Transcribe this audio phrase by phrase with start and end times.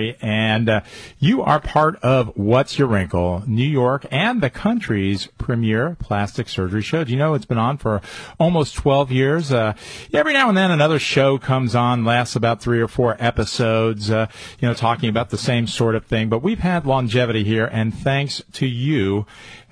[0.00, 0.80] Perry, and uh,
[1.18, 6.82] you are part of What's Your Wrinkle, New York and the country's premier plastic surgery
[6.82, 7.04] show.
[7.04, 8.00] Do you know it's been on for
[8.38, 9.52] almost 12 years?
[9.52, 9.74] Uh,
[10.12, 14.26] every now and then another show comes on, lasts about three or four episodes, uh,
[14.58, 16.30] you know, talking about the same sort of thing.
[16.30, 19.26] But we've had longevity here, and thanks to you,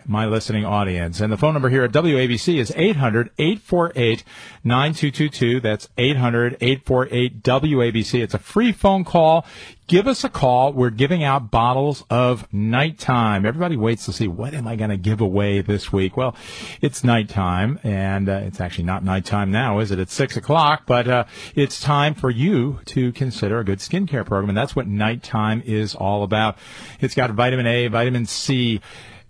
[0.08, 1.20] my listening audience.
[1.20, 4.24] And the phone number here at WABC is 800 848
[4.64, 5.60] 9222.
[5.60, 8.22] That's 800 848 WABC.
[8.22, 9.44] It's a free phone call.
[9.86, 10.74] Give us a call.
[10.74, 13.46] We're giving out bottles of nighttime.
[13.46, 16.14] Everybody waits to see what am I going to give away this week.
[16.14, 16.36] Well,
[16.82, 19.98] it's nighttime, and uh, it's actually not nighttime now, is it?
[19.98, 24.50] It's six o'clock, but uh, it's time for you to consider a good skincare program,
[24.50, 26.58] and that's what nighttime is all about.
[27.00, 28.82] It's got vitamin A, vitamin C.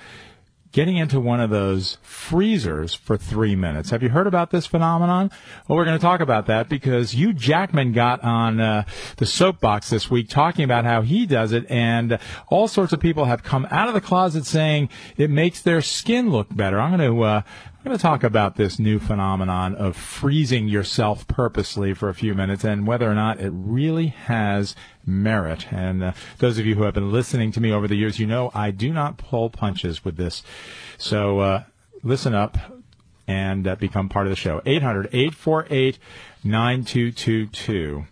[0.71, 3.89] getting into one of those freezers for three minutes.
[3.89, 5.31] Have you heard about this phenomenon?
[5.67, 8.83] Well, we're going to talk about that because Hugh Jackman got on uh,
[9.17, 13.25] the soapbox this week talking about how he does it, and all sorts of people
[13.25, 16.79] have come out of the closet saying it makes their skin look better.
[16.79, 17.41] I'm going to uh,
[17.81, 22.35] I'm going to talk about this new phenomenon of freezing yourself purposely for a few
[22.35, 25.73] minutes and whether or not it really has merit.
[25.73, 28.27] And uh, those of you who have been listening to me over the years, you
[28.27, 30.43] know I do not pull punches with this.
[30.99, 31.63] So uh,
[32.03, 32.55] listen up
[33.27, 34.61] and uh, become part of the show.
[34.63, 35.97] 800 848
[36.43, 38.05] 9222.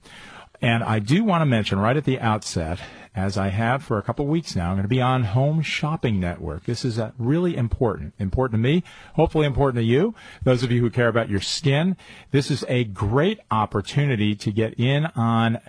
[0.64, 2.80] And I do want to mention right at the outset
[3.16, 4.70] as I have for a couple weeks now.
[4.70, 6.66] I'm going to be on Home Shopping Network.
[6.66, 8.14] This is uh, really important.
[8.20, 8.84] Important to me,
[9.14, 10.14] hopefully important to you.
[10.44, 11.98] Those of you who care about your skin,
[12.32, 15.60] this is a great opportunity to get in on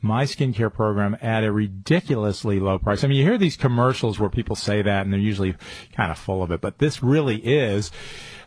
[0.00, 3.02] my skincare program at a ridiculously low price.
[3.02, 5.56] I mean, you hear these commercials where people say that and they're usually
[5.92, 7.90] kind of full of it, but this really is.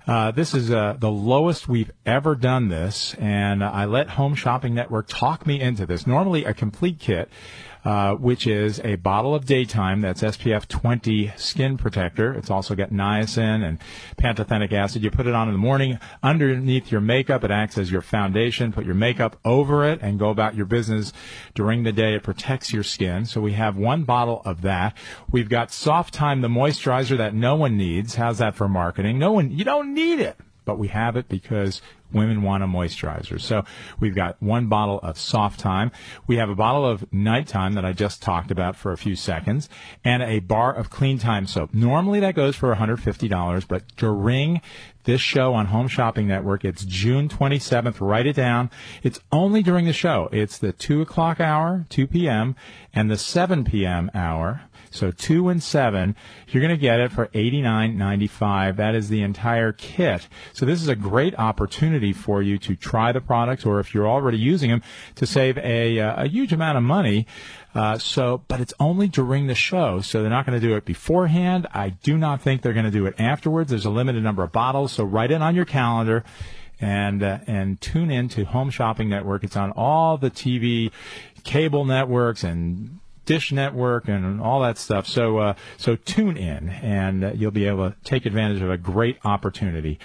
[0.08, 4.74] Uh, this is uh, the lowest we've ever done this, and I let Home Shopping
[4.74, 6.08] Network talk me into this.
[6.08, 7.30] Normally, a complete kit
[7.84, 12.34] uh, which is a bottle of daytime that's SPF 20 skin protector.
[12.34, 13.80] It's also got niacin and
[14.18, 15.04] pantothenic acid.
[15.04, 17.44] You put it on in the morning underneath your makeup.
[17.44, 18.72] It acts as your foundation.
[18.72, 21.14] Put your makeup over it and go about your business
[21.54, 22.14] during the day.
[22.16, 23.26] It protects your skin.
[23.26, 24.96] So we have one bottle of that.
[25.32, 28.16] We've got Soft Time, the moisturizer that no one needs.
[28.16, 29.18] How's that for marketing?
[29.18, 30.38] No one, you don't need it.
[30.66, 31.82] But we have it because
[32.12, 33.40] women want a moisturizer.
[33.40, 33.64] So
[34.00, 35.92] we've got one bottle of soft time.
[36.28, 39.70] We have a bottle of nighttime that I just talked about for a few seconds
[40.04, 41.74] and a bar of clean time soap.
[41.74, 44.62] Normally that goes for $150, but during
[45.04, 48.00] this show on Home Shopping Network, it's June 27th.
[48.00, 48.70] Write it down.
[49.04, 50.30] It's only during the show.
[50.32, 52.56] It's the 2 o'clock hour, 2 p.m.,
[52.94, 54.12] and the 7 p.m.
[54.14, 54.62] hour.
[54.92, 56.18] So two and seven,
[56.50, 58.76] you're going to get it for eighty nine ninety five.
[58.76, 60.28] That is the entire kit.
[60.52, 64.08] So this is a great opportunity for you to try the products, or if you're
[64.08, 64.84] already using them,
[65.16, 67.26] to save a uh, a huge amount of money.
[67.74, 70.84] Uh, so, but it's only during the show, so they're not going to do it
[70.84, 71.68] beforehand.
[71.74, 73.70] I do not think they're going to do it afterwards.
[73.70, 76.24] There's a limited number of bottles, so write it on your calendar
[76.82, 79.44] and uh, and tune in to Home Shopping Network.
[79.44, 80.92] It's on all the TV,
[81.44, 85.08] cable networks, and Dish Network and all that stuff.
[85.08, 88.78] So uh, so tune in, and uh, you'll be able to take advantage of a
[88.78, 90.00] great opportunity.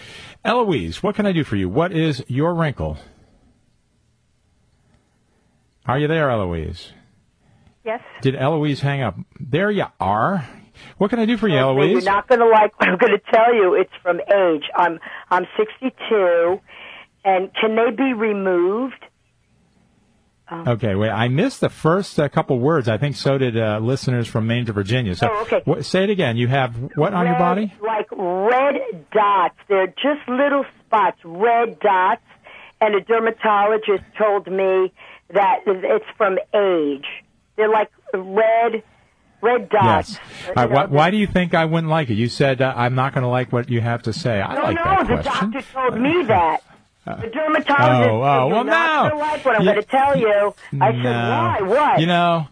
[0.45, 1.69] Eloise, what can I do for you?
[1.69, 2.99] What is your wrinkle?
[5.87, 6.93] Are you there, Eloise?
[7.87, 8.01] Yes.
[8.21, 9.17] Did Eloise hang up?
[9.39, 10.45] There you are.
[10.99, 13.13] What can I do for you, Okay, You're not going to like what I'm going
[13.13, 13.75] to tell you.
[13.75, 14.65] It's from age.
[14.75, 14.99] I'm
[15.31, 16.61] I'm 62,
[17.25, 19.03] and can they be removed?
[20.51, 21.11] Okay, wait.
[21.11, 22.89] I missed the first uh, couple words.
[22.89, 25.17] I think so did uh, listeners from Maine to Virginia.
[25.17, 25.61] So, Oh, okay.
[25.65, 26.37] what, say it again.
[26.37, 27.73] You have what on your body?
[27.83, 29.57] Like red dots.
[29.69, 32.23] They're just little spots, red dots.
[32.81, 34.93] And a dermatologist told me
[35.35, 37.07] that it's from age.
[37.57, 38.83] They're like red,
[39.41, 40.19] red dots.
[40.47, 40.53] Yes.
[40.57, 42.15] Uh, why, why do you think I wouldn't like it?
[42.15, 44.41] You said uh, I'm not going to like what you have to say.
[44.41, 45.51] I No, like no, that the question.
[45.53, 46.63] doctor told me that.
[47.07, 49.11] The dermatologist Oh, said, oh, you're well, not no.
[49.11, 50.55] gonna like what I'm You- going to tell you.
[50.81, 51.11] I said, No.
[51.13, 51.61] why?
[51.63, 52.01] What?
[52.01, 52.49] You know,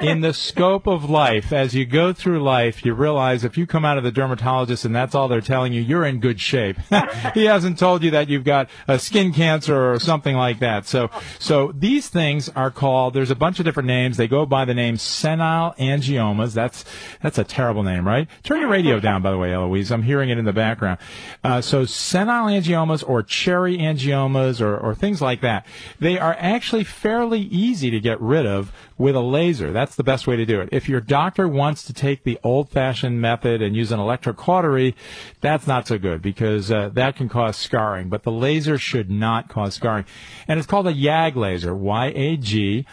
[0.00, 3.84] in the scope of life, as you go through life, you realize if you come
[3.84, 6.76] out of the dermatologist and that's all they're telling you, you're in good shape.
[7.34, 10.86] he hasn't told you that you've got a skin cancer or something like that.
[10.86, 13.14] So, so these things are called.
[13.14, 14.16] There's a bunch of different names.
[14.16, 16.54] They go by the name senile angiomas.
[16.54, 16.84] That's
[17.22, 18.28] that's a terrible name, right?
[18.42, 19.90] Turn your radio down, by the way, Eloise.
[19.90, 20.98] I'm hearing it in the background.
[21.42, 25.66] Uh, so senile angiomas or cherry angiomas or, or things like that.
[25.98, 29.72] They are actually fairly easy to get rid of with a laser.
[29.72, 30.68] That's the best way to do it.
[30.72, 34.94] If your doctor wants to take the old-fashioned method and use an electrocautery,
[35.40, 38.08] that's not so good because uh, that can cause scarring.
[38.08, 40.04] But the laser should not cause scarring,
[40.48, 42.84] and it's called a YAG laser, Y-A-G.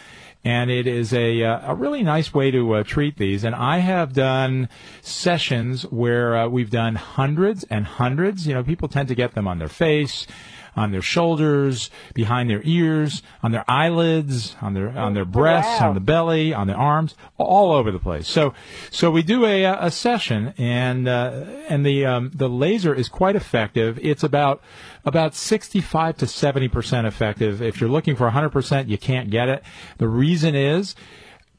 [0.44, 3.42] And it is a, uh, a really nice way to uh, treat these.
[3.42, 4.68] And I have done
[5.02, 8.46] sessions where uh, we've done hundreds and hundreds.
[8.46, 10.28] You know, people tend to get them on their face,
[10.76, 15.88] on their shoulders, behind their ears, on their eyelids, on their on their breasts, wow.
[15.88, 18.28] on the belly, on their arms, all over the place.
[18.28, 18.54] So,
[18.90, 23.36] so we do a a session, and uh, and the um, the laser is quite
[23.36, 23.98] effective.
[24.02, 24.62] It's about
[25.04, 27.62] about 65 to 70 percent effective.
[27.62, 29.62] If you're looking for 100 percent, you can't get it.
[29.98, 30.94] The reason is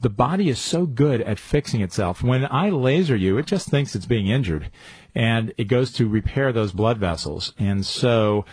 [0.00, 2.22] the body is so good at fixing itself.
[2.22, 4.70] When I laser you, it just thinks it's being injured,
[5.14, 7.52] and it goes to repair those blood vessels.
[7.58, 8.44] And so,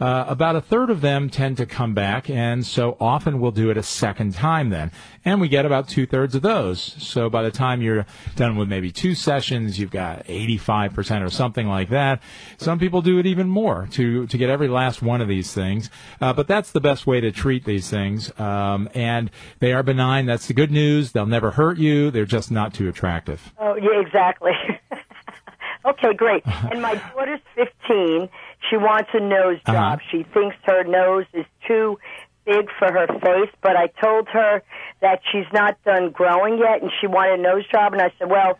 [0.00, 3.70] uh, about a third of them tend to come back, and so often we'll do
[3.70, 4.90] it a second time then.
[5.24, 6.80] And we get about two thirds of those.
[6.80, 8.06] So by the time you're
[8.36, 12.22] done with maybe two sessions, you've got 85% or something like that.
[12.56, 15.90] Some people do it even more to, to get every last one of these things.
[16.20, 18.32] Uh, but that's the best way to treat these things.
[18.40, 20.24] Um, and they are benign.
[20.24, 21.12] That's the good news.
[21.12, 22.10] They'll never hurt you.
[22.10, 23.52] They're just not too attractive.
[23.58, 24.52] Oh, yeah, exactly.
[25.84, 26.42] okay, great.
[26.46, 28.30] And my daughter's 15.
[28.70, 29.72] She wants a nose Uh-huh.
[29.72, 30.00] job.
[30.10, 31.98] She thinks her nose is too
[32.46, 34.62] big for her face, but I told her
[35.00, 37.92] that she's not done growing yet and she wanted a nose job.
[37.92, 38.58] And I said, well,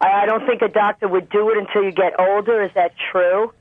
[0.00, 2.62] I I don't think a doctor would do it until you get older.
[2.62, 3.52] Is that true?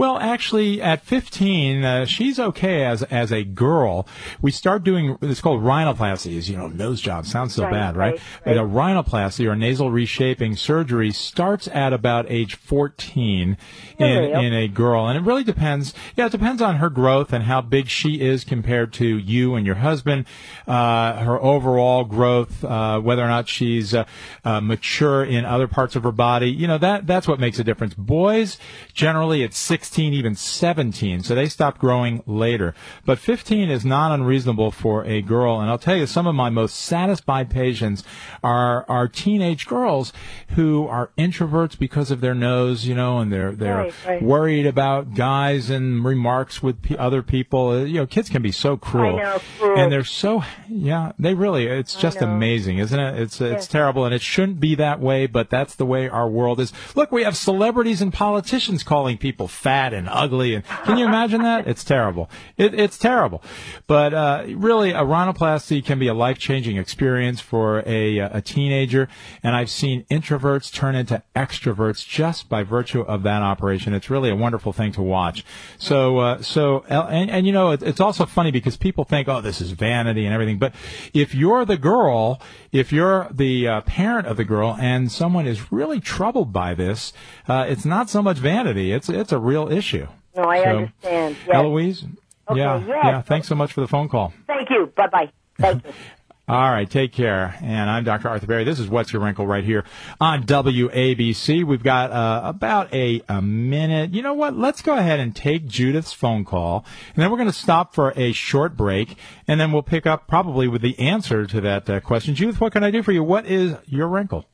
[0.00, 4.08] Well, actually, at 15, uh, she's okay as as a girl.
[4.40, 6.48] We start doing it's called rhinoplasties.
[6.48, 8.12] You know, nose job sounds so Right, bad, right?
[8.14, 13.58] right, But a rhinoplasty or nasal reshaping surgery starts at about age 14
[13.98, 14.32] Really?
[14.32, 15.92] in in a girl, and it really depends.
[16.16, 19.66] Yeah, it depends on her growth and how big she is compared to you and
[19.66, 20.24] your husband.
[20.66, 24.06] Uh, her overall growth, uh, whether or not she's uh,
[24.46, 26.50] uh, mature in other parts of her body.
[26.50, 27.92] You know that that's what makes a difference.
[27.92, 28.56] Boys
[28.94, 32.74] generally it's 16, even 17, so they stop growing later.
[33.04, 36.50] But 15 is not unreasonable for a girl, and I'll tell you, some of my
[36.50, 38.04] most satisfied patients
[38.44, 40.12] are are teenage girls
[40.50, 44.22] who are introverts because of their nose, you know, and they're they're Right, right.
[44.22, 47.68] worried about guys and remarks with p- other people.
[47.70, 49.78] Uh, You know, kids can be so cruel, know, cruel.
[49.78, 51.66] and they're so yeah, they really.
[51.66, 53.18] It's just amazing, isn't it?
[53.18, 53.68] It's it's Yes.
[53.68, 56.72] terrible, and it shouldn't be that way, but that's the way our world is.
[56.94, 59.46] Look, we have celebrities and politicians calling people people
[59.80, 60.54] fat and ugly.
[60.54, 61.66] And can you imagine that?
[61.66, 62.28] It's terrible.
[62.56, 63.42] It, it's terrible.
[63.86, 69.08] But uh, really, a rhinoplasty can be a life changing experience for a, a teenager.
[69.42, 73.94] And I've seen introverts turn into extroverts just by virtue of that operation.
[73.94, 75.44] It's really a wonderful thing to watch.
[75.78, 79.40] So, uh, so, and, and you know, it, it's also funny because people think, oh,
[79.40, 80.58] this is vanity and everything.
[80.58, 80.74] But
[81.14, 82.40] if you're the girl,
[82.72, 87.12] if you're the uh, parent of the girl, and someone is really troubled by this,
[87.48, 90.06] uh, it's not so much vanity; it's it's a real issue.
[90.36, 91.36] No, I So, understand.
[91.46, 91.54] Yes.
[91.56, 92.04] Eloise,
[92.48, 93.00] Okay, yeah, yes.
[93.04, 93.22] yeah.
[93.22, 94.32] Thanks so much for the phone call.
[94.46, 94.92] Thank you.
[94.96, 95.30] Bye bye.
[95.58, 95.92] Thank you.
[96.48, 97.56] All right, take care.
[97.62, 98.28] And I'm Dr.
[98.28, 98.64] Arthur Perry.
[98.64, 99.84] This is What's Your Wrinkle right here
[100.20, 101.62] on WABC.
[101.62, 104.14] We've got uh, about a, a minute.
[104.14, 104.56] You know what?
[104.56, 106.84] Let's go ahead and take Judith's phone call,
[107.14, 110.26] and then we're going to stop for a short break, and then we'll pick up
[110.26, 112.34] probably with the answer to that uh, question.
[112.34, 113.22] Judith, what can I do for you?
[113.22, 114.44] What is your wrinkle?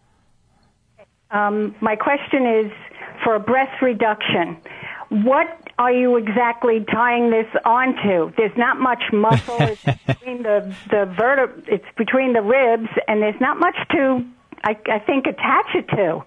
[1.30, 2.72] Um, my question is
[3.24, 4.58] for a breast reduction.
[5.08, 5.46] What
[5.78, 8.32] are you exactly tying this onto?
[8.36, 9.56] There's not much muscle.
[9.60, 14.24] it's between the the verteb- It's between the ribs, and there's not much to,
[14.64, 16.24] I, I think, attach it to.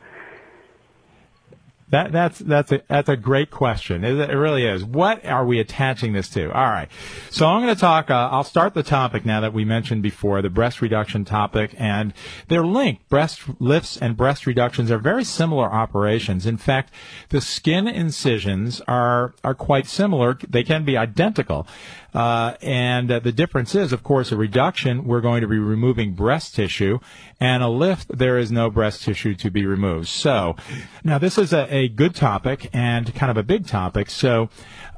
[1.91, 4.03] That that's that's a that's a great question.
[4.03, 4.83] It, it really is.
[4.83, 6.51] What are we attaching this to?
[6.51, 6.87] All right.
[7.31, 8.11] So I'm going to talk.
[8.11, 12.13] Uh, I'll start the topic now that we mentioned before, the breast reduction topic, and
[12.47, 13.09] they're linked.
[13.09, 16.45] Breast lifts and breast reductions are very similar operations.
[16.45, 16.93] In fact,
[17.29, 20.37] the skin incisions are are quite similar.
[20.47, 21.65] They can be identical.
[22.13, 26.13] Uh, and uh, the difference is, of course, a reduction, we're going to be removing
[26.13, 26.99] breast tissue,
[27.39, 30.07] and a lift, there is no breast tissue to be removed.
[30.07, 30.55] So,
[31.03, 34.09] now this is a, a good topic and kind of a big topic.
[34.09, 34.49] So,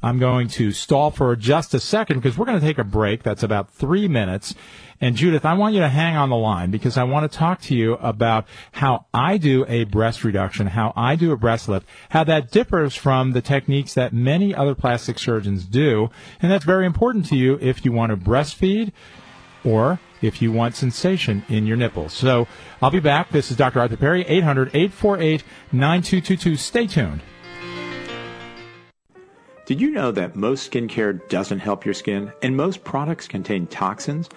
[0.04, 3.22] I'm going to stall for just a second because we're going to take a break.
[3.24, 4.56] That's about three minutes.
[5.04, 7.60] And Judith, I want you to hang on the line because I want to talk
[7.62, 11.88] to you about how I do a breast reduction, how I do a breast lift,
[12.10, 16.12] how that differs from the techniques that many other plastic surgeons do.
[16.40, 18.92] And that's very important to you if you want to breastfeed
[19.64, 22.14] or if you want sensation in your nipples.
[22.14, 22.48] So
[22.80, 23.32] I'll be back.
[23.32, 23.80] This is Dr.
[23.80, 26.56] Arthur Perry, 800 848 9222.
[26.58, 27.22] Stay tuned.
[29.66, 34.30] Did you know that most skincare doesn't help your skin and most products contain toxins?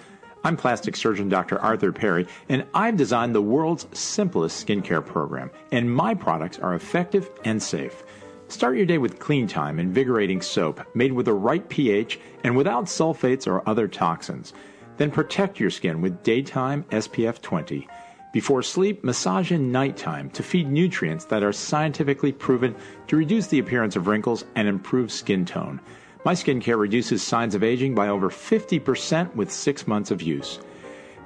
[0.45, 1.59] I'm plastic surgeon Dr.
[1.59, 7.31] Arthur Perry, and I've designed the world's simplest skincare program, and my products are effective
[7.45, 8.03] and safe.
[8.47, 12.85] Start your day with Clean Time invigorating soap made with the right pH and without
[12.85, 14.53] sulfates or other toxins.
[14.97, 17.87] Then protect your skin with daytime SPF 20.
[18.31, 22.75] Before sleep, massage in nighttime to feed nutrients that are scientifically proven
[23.07, 25.81] to reduce the appearance of wrinkles and improve skin tone.
[26.25, 30.57] My skincare reduces signs of aging by over 50% with six months of use.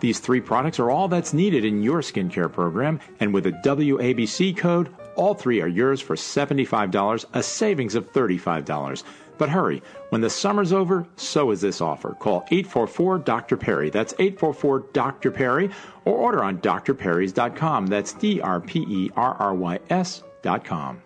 [0.01, 4.58] These three products are all that's needed in your skincare program, and with a WABC
[4.58, 9.03] code, all three are yours for $75, a savings of $35.
[9.38, 12.13] But hurry, when the summer's over, so is this offer.
[12.20, 13.56] Call 844 Dr.
[13.56, 13.89] Perry.
[13.89, 15.32] That's 844 Dr.
[15.32, 15.70] Perry,
[16.03, 17.88] or order on drperrys.com.
[17.88, 21.01] That's D R P E R R Y S.com.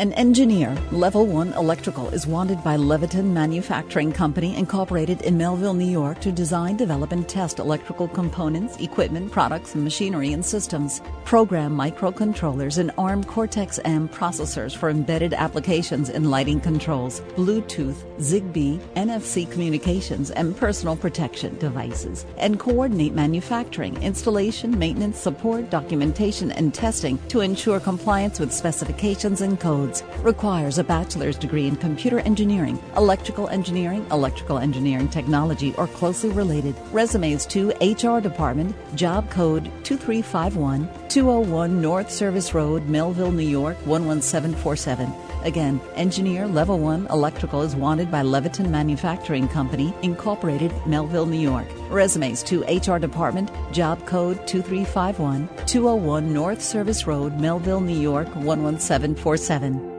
[0.00, 5.90] An engineer, Level 1 Electrical, is wanted by Leviton Manufacturing Company, Incorporated in Melville, New
[5.90, 11.02] York, to design, develop, and test electrical components, equipment, products, machinery, and systems.
[11.24, 18.78] Program microcontrollers and ARM Cortex M processors for embedded applications in lighting controls, Bluetooth, Zigbee,
[18.94, 22.24] NFC communications, and personal protection devices.
[22.36, 29.58] And coordinate manufacturing, installation, maintenance, support, documentation, and testing to ensure compliance with specifications and
[29.58, 29.87] codes.
[30.22, 36.74] Requires a bachelor's degree in computer engineering, electrical engineering, electrical engineering technology, or closely related.
[36.92, 45.27] Resumes to HR Department, Job Code 2351, 201 North Service Road, Melville, New York 11747.
[45.44, 51.66] Again, engineer level 1 electrical is wanted by Leviton Manufacturing Company, Incorporated, Melville, New York.
[51.90, 59.94] Resumes to HR Department, Job Code 2351, 201 North Service Road, Melville, New York 11747.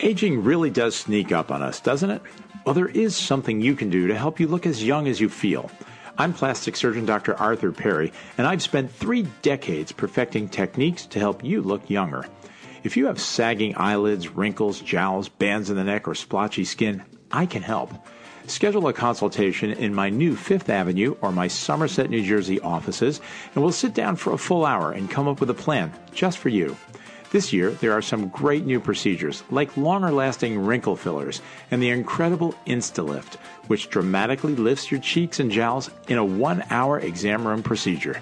[0.00, 2.22] Aging really does sneak up on us, doesn't it?
[2.64, 5.28] Well, there is something you can do to help you look as young as you
[5.30, 5.70] feel.
[6.18, 7.34] I'm plastic surgeon Dr.
[7.40, 12.26] Arthur Perry, and I've spent three decades perfecting techniques to help you look younger.
[12.82, 17.44] If you have sagging eyelids, wrinkles, jowls, bands in the neck, or splotchy skin, I
[17.44, 17.92] can help.
[18.46, 23.20] Schedule a consultation in my new Fifth Avenue or my Somerset, New Jersey offices,
[23.54, 26.38] and we'll sit down for a full hour and come up with a plan just
[26.38, 26.74] for you.
[27.32, 31.90] This year, there are some great new procedures, like longer lasting wrinkle fillers and the
[31.90, 33.34] incredible InstaLift,
[33.68, 38.20] which dramatically lifts your cheeks and jowls in a one hour exam room procedure.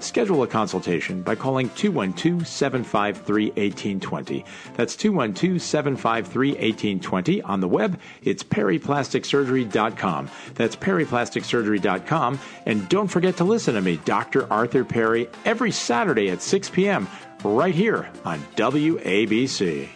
[0.00, 4.44] Schedule a consultation by calling 212 753 1820.
[4.74, 7.42] That's 212 753 1820.
[7.42, 10.30] On the web, it's perryplasticsurgery.com.
[10.54, 12.40] That's perryplasticsurgery.com.
[12.66, 14.50] And don't forget to listen to me, Dr.
[14.52, 17.08] Arthur Perry, every Saturday at 6 p.m.
[17.44, 19.88] right here on WABC.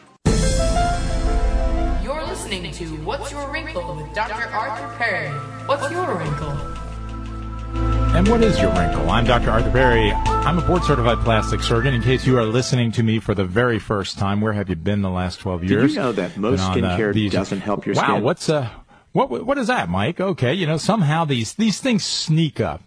[2.03, 4.49] You're listening to What's Your Wrinkle with Dr.
[4.49, 5.29] Arthur Perry.
[5.67, 6.80] What's your wrinkle?
[8.13, 9.09] And what is your wrinkle?
[9.09, 9.51] I'm Dr.
[9.51, 10.11] Arthur Perry.
[10.13, 11.95] I'm a board certified plastic surgeon.
[11.95, 14.75] In case you are listening to me for the very first time, where have you
[14.75, 15.83] been the last 12 years?
[15.83, 18.15] Did you know that most on, uh, skincare these- doesn't help your wow, skin?
[18.17, 18.69] Wow, what's uh
[19.13, 20.21] what what is that, Mike?
[20.21, 22.83] Okay, you know, somehow these these things sneak up.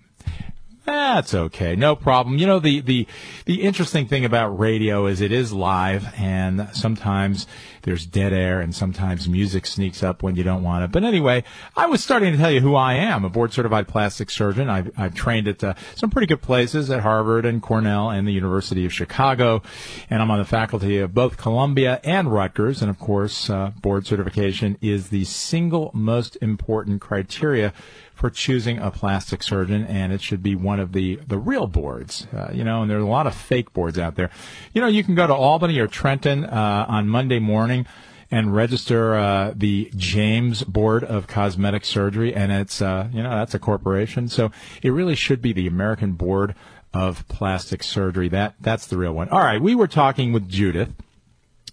[0.85, 1.77] That's okay.
[1.77, 2.37] No problem.
[2.37, 3.07] You know, the, the,
[3.45, 7.47] the interesting thing about radio is it is live and sometimes
[7.83, 10.91] there's dead air and sometimes music sneaks up when you don't want it.
[10.91, 11.45] But anyway,
[11.77, 14.69] I was starting to tell you who I am, a board certified plastic surgeon.
[14.69, 18.33] I've, I've trained at uh, some pretty good places at Harvard and Cornell and the
[18.33, 19.61] University of Chicago.
[20.09, 22.81] And I'm on the faculty of both Columbia and Rutgers.
[22.81, 27.73] And of course, uh, board certification is the single most important criteria
[28.13, 32.27] for choosing a plastic surgeon, and it should be one of the the real boards.
[32.33, 34.29] Uh, you know, and there's a lot of fake boards out there.
[34.73, 37.85] You know, you can go to Albany or Trenton uh, on Monday morning
[38.33, 43.53] and register uh, the James Board of Cosmetic Surgery, and it's uh, you know that's
[43.53, 44.51] a corporation, so
[44.81, 46.55] it really should be the American Board
[46.93, 48.29] of Plastic Surgery.
[48.29, 49.29] That that's the real one.
[49.29, 50.89] All right, we were talking with Judith.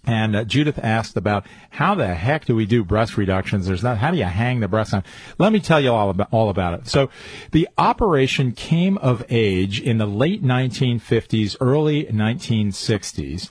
[0.03, 3.67] And uh, Judith asked about how the heck do we do breast reductions?
[3.67, 5.03] There's not how do you hang the breast on?
[5.37, 6.87] Let me tell you all about all about it.
[6.87, 7.11] So,
[7.51, 13.49] the operation came of age in the late 1950s, early 1960s,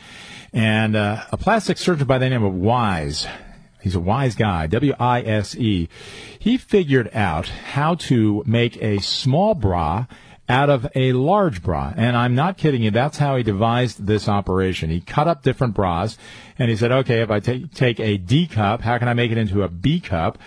[0.52, 3.28] and uh, a plastic surgeon by the name of Wise.
[3.80, 5.88] He's a wise guy, W I S E.
[6.38, 10.06] He figured out how to make a small bra
[10.50, 11.94] out of a large bra.
[11.96, 12.90] And I'm not kidding you.
[12.90, 14.90] That's how he devised this operation.
[14.90, 16.18] He cut up different bras
[16.58, 19.30] and he said, okay, if I take, take a D cup, how can I make
[19.30, 20.38] it into a B cup?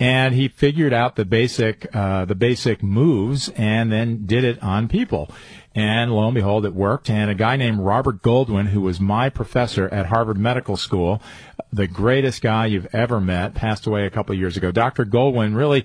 [0.00, 4.88] And he figured out the basic, uh, the basic moves and then did it on
[4.88, 5.30] people.
[5.74, 7.10] And lo and behold, it worked.
[7.10, 11.20] And a guy named Robert Goldwyn, who was my professor at Harvard Medical School,
[11.72, 14.70] the greatest guy you've ever met, passed away a couple years ago.
[14.70, 15.04] Dr.
[15.04, 15.84] Goldwyn really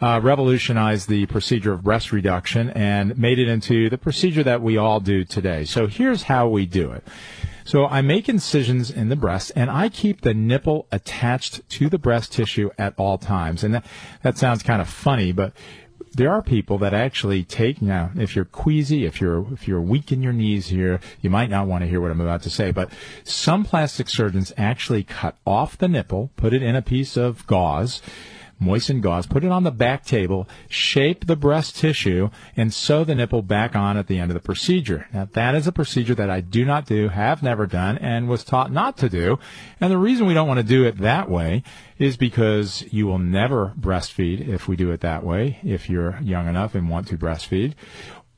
[0.00, 4.76] uh, revolutionized the procedure of breast reduction and made it into the procedure that we
[4.76, 5.64] all do today.
[5.64, 7.04] So here's how we do it.
[7.64, 11.98] So I make incisions in the breast and I keep the nipple attached to the
[11.98, 13.62] breast tissue at all times.
[13.62, 13.86] And that,
[14.22, 15.52] that sounds kind of funny, but
[16.18, 20.10] there are people that actually take now if you're queasy if you're if you're weak
[20.10, 22.72] in your knees here you might not want to hear what i'm about to say
[22.72, 22.90] but
[23.22, 28.02] some plastic surgeons actually cut off the nipple put it in a piece of gauze
[28.58, 33.14] moisten gauze, put it on the back table, shape the breast tissue, and sew the
[33.14, 35.06] nipple back on at the end of the procedure.
[35.12, 38.44] Now, that is a procedure that I do not do, have never done, and was
[38.44, 39.38] taught not to do.
[39.80, 41.62] And the reason we don't want to do it that way
[41.98, 46.48] is because you will never breastfeed if we do it that way, if you're young
[46.48, 47.74] enough and want to breastfeed.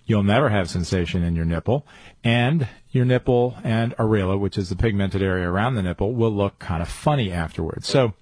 [0.06, 1.86] You'll never have sensation in your nipple,
[2.24, 6.58] and your nipple and areola, which is the pigmented area around the nipple, will look
[6.58, 7.86] kind of funny afterwards.
[7.86, 8.14] So,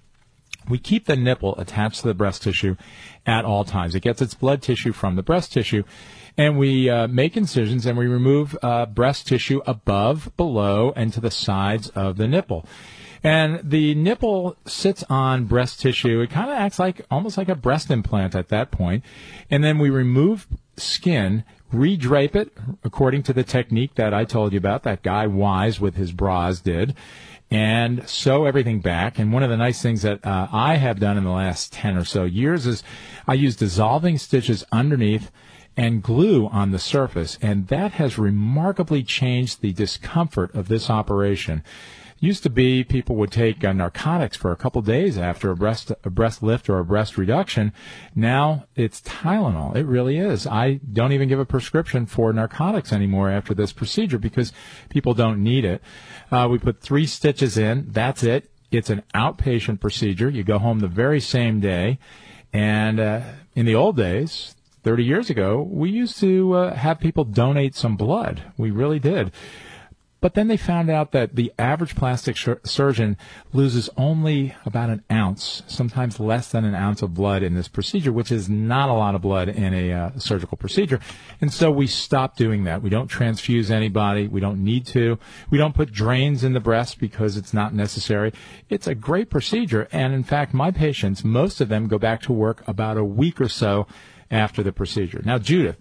[0.69, 2.75] we keep the nipple attached to the breast tissue
[3.25, 3.95] at all times.
[3.95, 5.83] It gets its blood tissue from the breast tissue,
[6.37, 11.19] and we uh, make incisions and we remove uh, breast tissue above, below, and to
[11.19, 12.65] the sides of the nipple.
[13.23, 16.21] And the nipple sits on breast tissue.
[16.21, 19.03] It kind of acts like almost like a breast implant at that point.
[19.49, 22.53] And then we remove skin, redrape it
[22.83, 26.61] according to the technique that I told you about, that guy Wise with his bras
[26.61, 26.95] did
[27.51, 29.17] and sew everything back.
[29.17, 31.97] And one of the nice things that uh, I have done in the last 10
[31.97, 32.83] or so years is
[33.27, 35.31] I use dissolving stitches underneath
[35.75, 37.37] and glue on the surface.
[37.41, 41.63] And that has remarkably changed the discomfort of this operation.
[42.21, 45.91] Used to be people would take uh, narcotics for a couple days after a breast
[46.03, 47.71] a breast lift or a breast reduction.
[48.13, 49.75] Now it's Tylenol.
[49.75, 50.45] It really is.
[50.45, 54.51] I don't even give a prescription for narcotics anymore after this procedure because
[54.89, 55.81] people don't need it.
[56.29, 57.85] Uh, we put three stitches in.
[57.89, 58.51] That's it.
[58.69, 60.29] It's an outpatient procedure.
[60.29, 61.99] You go home the very same day.
[62.51, 63.21] And uh,
[63.55, 67.95] in the old days, 30 years ago, we used to uh, have people donate some
[67.95, 68.43] blood.
[68.57, 69.31] We really did.
[70.21, 73.17] But then they found out that the average plastic sur- surgeon
[73.53, 78.11] loses only about an ounce, sometimes less than an ounce of blood in this procedure,
[78.11, 80.99] which is not a lot of blood in a uh, surgical procedure.
[81.39, 82.81] And so we stopped doing that.
[82.81, 84.27] We don't transfuse anybody.
[84.27, 85.17] We don't need to.
[85.49, 88.33] We don't put drains in the breast because it's not necessary.
[88.67, 89.87] It's a great procedure.
[89.91, 93.39] And in fact, my patients, most of them go back to work about a week
[93.39, 93.87] or so
[94.29, 95.21] after the procedure.
[95.23, 95.77] Now, Judith,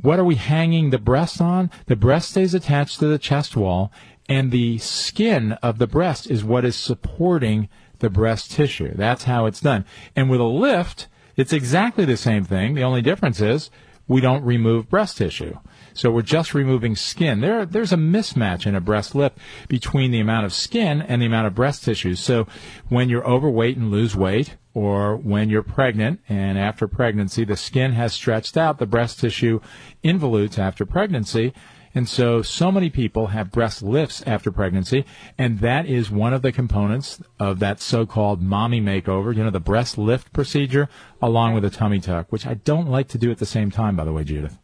[0.00, 1.70] what are we hanging the breast on?
[1.86, 3.92] The breast stays attached to the chest wall,
[4.28, 8.92] and the skin of the breast is what is supporting the breast tissue.
[8.94, 9.84] That's how it's done.
[10.14, 12.74] And with a lift, it's exactly the same thing.
[12.74, 13.70] The only difference is
[14.08, 15.58] we don't remove breast tissue.
[15.96, 17.40] So we're just removing skin.
[17.40, 21.26] There, there's a mismatch in a breast lift between the amount of skin and the
[21.26, 22.14] amount of breast tissue.
[22.14, 22.46] So
[22.88, 27.92] when you're overweight and lose weight, or when you're pregnant and after pregnancy, the skin
[27.92, 29.58] has stretched out, the breast tissue
[30.02, 31.54] involutes after pregnancy.
[31.94, 35.06] And so, so many people have breast lifts after pregnancy,
[35.38, 39.60] and that is one of the components of that so-called mommy makeover, you know, the
[39.60, 40.90] breast lift procedure,
[41.22, 43.96] along with a tummy tuck, which I don't like to do at the same time,
[43.96, 44.58] by the way, Judith.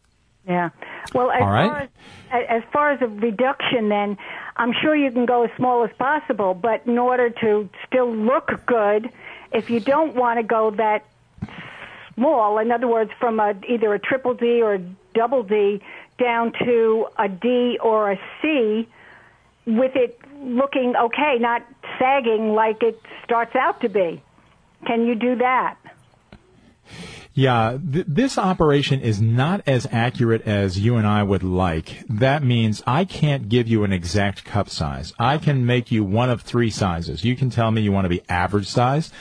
[0.47, 0.69] Yeah.
[1.13, 1.69] Well, as All right.
[1.69, 1.89] far as
[2.49, 4.17] as far as a reduction, then
[4.57, 6.53] I'm sure you can go as small as possible.
[6.55, 9.09] But in order to still look good,
[9.51, 11.05] if you don't want to go that
[12.15, 14.79] small, in other words, from a, either a triple D or a
[15.13, 15.81] double D
[16.17, 18.87] down to a D or a C,
[19.67, 21.63] with it looking okay, not
[21.99, 24.21] sagging like it starts out to be.
[24.85, 25.77] Can you do that?
[27.35, 32.03] Yeah, th- this operation is not as accurate as you and I would like.
[32.07, 35.13] That means I can't give you an exact cup size.
[35.17, 37.25] I can make you one of three sizes.
[37.25, 39.11] You can tell me you want to be average size,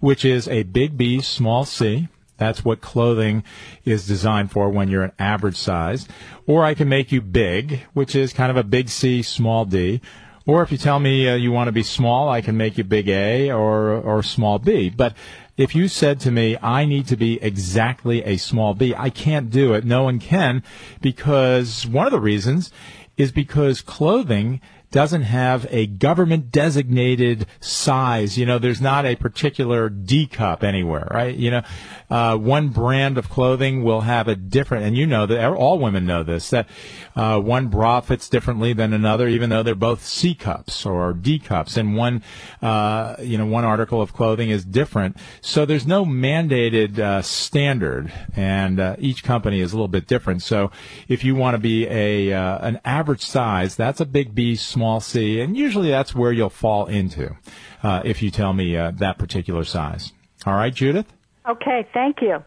[0.00, 2.08] which is a big B, small c.
[2.38, 3.44] That's what clothing
[3.84, 6.08] is designed for when you're an average size.
[6.46, 10.00] Or I can make you big, which is kind of a big C, small d.
[10.46, 12.82] Or if you tell me uh, you want to be small, I can make you
[12.82, 14.88] big A or or small B.
[14.88, 15.14] But
[15.60, 19.50] if you said to me, I need to be exactly a small B, I can't
[19.50, 19.84] do it.
[19.84, 20.62] No one can
[21.02, 22.72] because one of the reasons
[23.18, 28.36] is because clothing doesn't have a government designated size.
[28.36, 31.34] You know, there's not a particular D cup anywhere, right?
[31.34, 31.62] You know,
[32.10, 36.06] uh, one brand of clothing will have a different, and you know that all women
[36.06, 36.68] know this, that
[37.14, 41.38] uh, one bra fits differently than another, even though they're both C cups or D
[41.38, 42.22] cups, and one,
[42.60, 45.16] uh, you know, one article of clothing is different.
[45.40, 50.42] So there's no mandated uh, standard, and uh, each company is a little bit different.
[50.42, 50.72] So
[51.06, 54.56] if you want to be a uh, an average size, that's a big B,
[55.00, 57.36] c, and usually that's where you'll fall into
[57.82, 60.12] uh, if you tell me uh, that particular size.
[60.46, 61.12] All right, Judith.
[61.48, 62.42] Okay, thank you.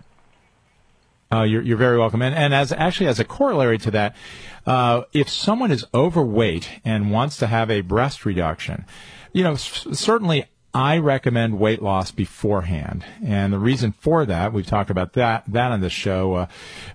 [1.31, 2.21] Uh, you're, you're very welcome.
[2.21, 4.15] And, and as actually as a corollary to that,
[4.67, 8.85] uh, if someone is overweight and wants to have a breast reduction,
[9.31, 14.65] you know, s- certainly I recommend weight loss beforehand, and the reason for that, we've
[14.65, 16.47] talked about that that on the show uh,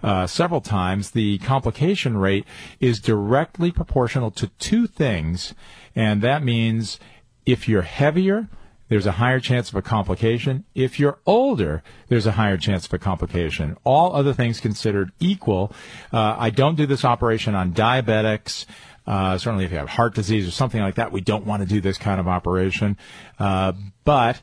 [0.02, 1.12] uh, several times.
[1.12, 2.44] The complication rate
[2.80, 5.54] is directly proportional to two things,
[5.94, 6.98] and that means
[7.46, 8.48] if you're heavier,
[8.88, 10.64] there's a higher chance of a complication.
[10.74, 13.76] If you're older, there's a higher chance of a complication.
[13.84, 15.72] All other things considered equal,
[16.12, 18.66] uh, I don't do this operation on diabetics.
[19.08, 21.68] Uh, certainly, if you have heart disease or something like that, we don't want to
[21.68, 22.94] do this kind of operation.
[23.38, 23.72] Uh,
[24.04, 24.42] but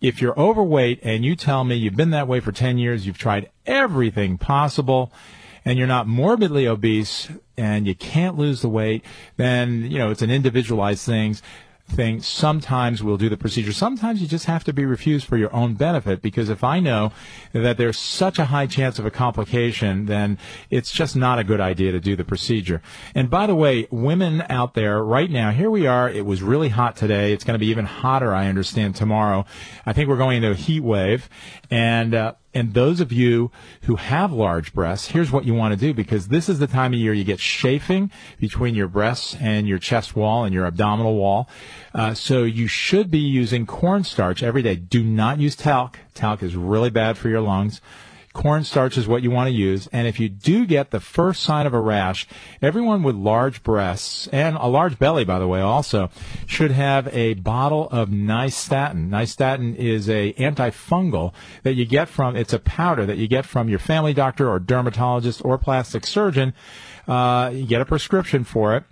[0.00, 3.18] if you're overweight and you tell me you've been that way for 10 years, you've
[3.18, 5.12] tried everything possible,
[5.64, 9.04] and you're not morbidly obese and you can't lose the weight,
[9.36, 11.36] then, you know, it's an individualized thing
[11.90, 12.22] thing.
[12.22, 13.72] Sometimes we'll do the procedure.
[13.72, 17.12] Sometimes you just have to be refused for your own benefit because if I know
[17.52, 20.38] that there's such a high chance of a complication, then
[20.70, 22.80] it's just not a good idea to do the procedure.
[23.14, 26.08] And by the way, women out there right now, here we are.
[26.08, 27.32] It was really hot today.
[27.32, 29.44] It's going to be even hotter, I understand, tomorrow.
[29.84, 31.28] I think we're going into a heat wave.
[31.70, 35.78] And, uh, and those of you who have large breasts, here's what you want to
[35.78, 39.68] do because this is the time of year you get chafing between your breasts and
[39.68, 41.48] your chest wall and your abdominal wall.
[41.94, 44.74] Uh, so you should be using cornstarch every day.
[44.74, 45.98] Do not use talc.
[46.14, 47.80] Talc is really bad for your lungs.
[48.40, 49.86] Cornstarch is what you want to use.
[49.92, 52.26] And if you do get the first sign of a rash,
[52.62, 56.08] everyone with large breasts and a large belly, by the way, also
[56.46, 59.10] should have a bottle of nystatin.
[59.10, 63.68] Nystatin is a antifungal that you get from, it's a powder that you get from
[63.68, 66.54] your family doctor or dermatologist or plastic surgeon.
[67.06, 68.84] Uh, you get a prescription for it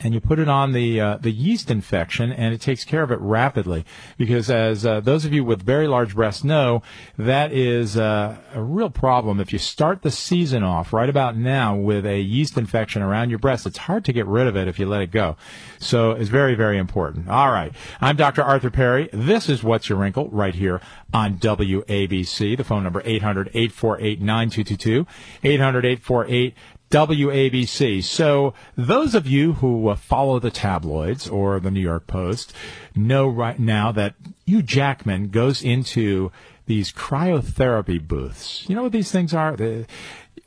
[0.00, 3.10] and you put it on the uh, the yeast infection, and it takes care of
[3.10, 3.84] it rapidly.
[4.16, 6.82] Because as uh, those of you with very large breasts know,
[7.18, 9.40] that is uh, a real problem.
[9.40, 13.38] If you start the season off right about now with a yeast infection around your
[13.38, 15.36] breast, it's hard to get rid of it if you let it go.
[15.78, 17.28] So it's very very important.
[17.28, 18.42] All right, I'm Dr.
[18.42, 19.08] Arthur Perry.
[19.12, 20.80] This is What's Your Wrinkle right here
[21.12, 22.56] on WABC.
[22.56, 25.06] The phone number 800-848-9222,
[25.42, 26.52] 800-848
[26.90, 28.02] WABC.
[28.02, 32.52] So those of you who uh, follow the tabloids or the New York Post
[32.96, 36.32] know right now that Hugh Jackman goes into
[36.66, 38.64] these cryotherapy booths.
[38.68, 39.56] You know what these things are?
[39.56, 39.86] The,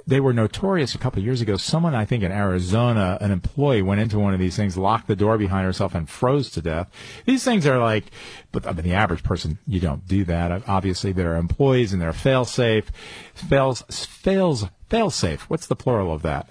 [0.05, 1.57] they were notorious a couple years ago.
[1.57, 5.15] Someone, I think in Arizona, an employee went into one of these things, locked the
[5.15, 6.89] door behind herself, and froze to death.
[7.25, 8.05] These things are like,
[8.51, 10.67] but I mean, the average person, you don't do that.
[10.67, 12.91] Obviously, there are employees and they're fail safe,
[13.33, 15.49] fails, fails, fail safe.
[15.49, 16.49] What's the plural of that?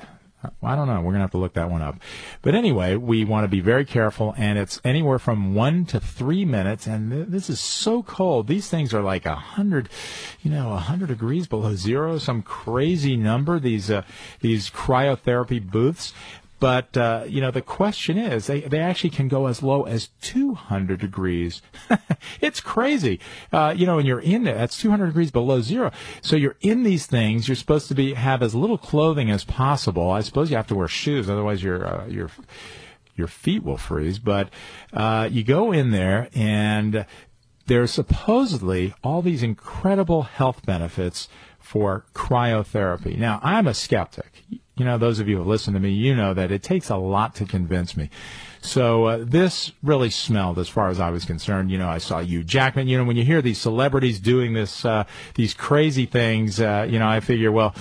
[0.63, 0.97] I don't know.
[0.97, 1.97] We're going to have to look that one up.
[2.43, 6.45] But anyway, we want to be very careful, and it's anywhere from one to three
[6.45, 6.87] minutes.
[6.87, 8.49] And th- this is so cold.
[8.49, 9.89] These things are like a hundred,
[10.43, 13.61] you know, a hundred degrees below zero, some crazy number.
[13.61, 14.03] These uh,
[14.41, 16.13] these cryotherapy booths,
[16.63, 20.11] but uh, you know, the question is, they they actually can go as low as
[20.21, 21.61] 200 degrees.
[22.41, 23.19] it's crazy.
[23.53, 25.91] Uh, you know, when you're in it, that's 200 degrees below zero.
[26.21, 27.49] So you're in these things.
[27.49, 30.09] You're supposed to be have as little clothing as possible.
[30.13, 32.31] I suppose you have to wear shoes, otherwise your uh, your
[33.17, 34.21] your feet will freeze.
[34.21, 34.49] But
[34.93, 37.07] uh, you go in there and
[37.67, 43.19] there's supposedly all these incredible health benefits for cryotherapy.
[43.19, 44.45] Now, I'm a skeptic
[44.83, 46.97] you know, those of you who listen to me, you know that it takes a
[46.97, 48.11] lot to convince me.
[48.63, 51.71] So uh, this really smelled, as far as I was concerned.
[51.71, 52.89] You know, I saw Hugh Jackman.
[52.89, 55.05] You know, when you hear these celebrities doing this, uh,
[55.37, 57.77] these crazy things, uh, you know, I figure, well,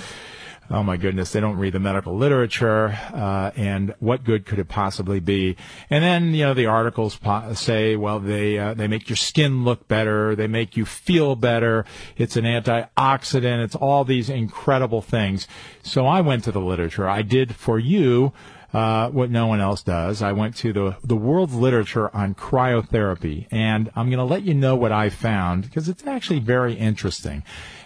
[0.71, 4.67] oh my goodness, they don't read the medical literature, uh, and what good could it
[4.67, 5.57] possibly be?
[5.89, 9.63] And then you know the articles po- say, well, they uh, they make your skin
[9.63, 11.86] look better, they make you feel better.
[12.17, 13.63] It's an antioxidant.
[13.63, 15.47] It's all these incredible things.
[15.84, 17.07] So I went to the literature.
[17.07, 18.34] I did for you
[18.73, 20.21] uh, what no one else does.
[20.21, 24.53] I went to the the world's literature on cryotherapy, and I'm going to let you
[24.53, 27.43] know what I found because it's actually very interesting.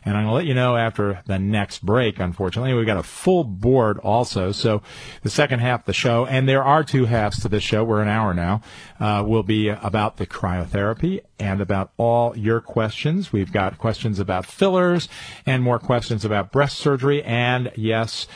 [0.08, 2.19] And I'm going to let you know after the next break.
[2.19, 4.52] Unfortunately, we've got a full board also.
[4.52, 4.84] So
[5.24, 7.84] the second half of the show, and there are two halves to this show.
[7.84, 8.62] We're an hour now.
[9.00, 13.34] Uh, will be about the cryotherapy and about all your questions.
[13.34, 15.10] We've got questions about fillers
[15.48, 18.28] and more questions about breast surgery, and yes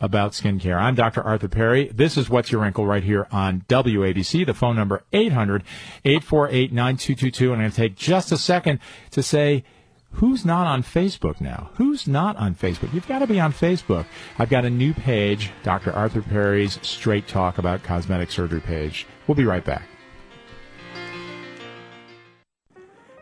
[0.00, 0.78] about skincare.
[0.78, 1.22] I'm Dr.
[1.22, 1.90] Arthur Perry.
[1.94, 4.46] This is What's Your Wrinkle right here on WABC.
[4.46, 7.42] The phone number 800-848-9222.
[7.42, 8.80] And I'm going to take just a second
[9.10, 9.64] to say,
[10.12, 11.70] who's not on Facebook now?
[11.74, 12.92] Who's not on Facebook?
[12.94, 14.06] You've got to be on Facebook.
[14.38, 15.92] I've got a new page, Dr.
[15.92, 19.06] Arthur Perry's Straight Talk About Cosmetic Surgery page.
[19.26, 19.82] We'll be right back.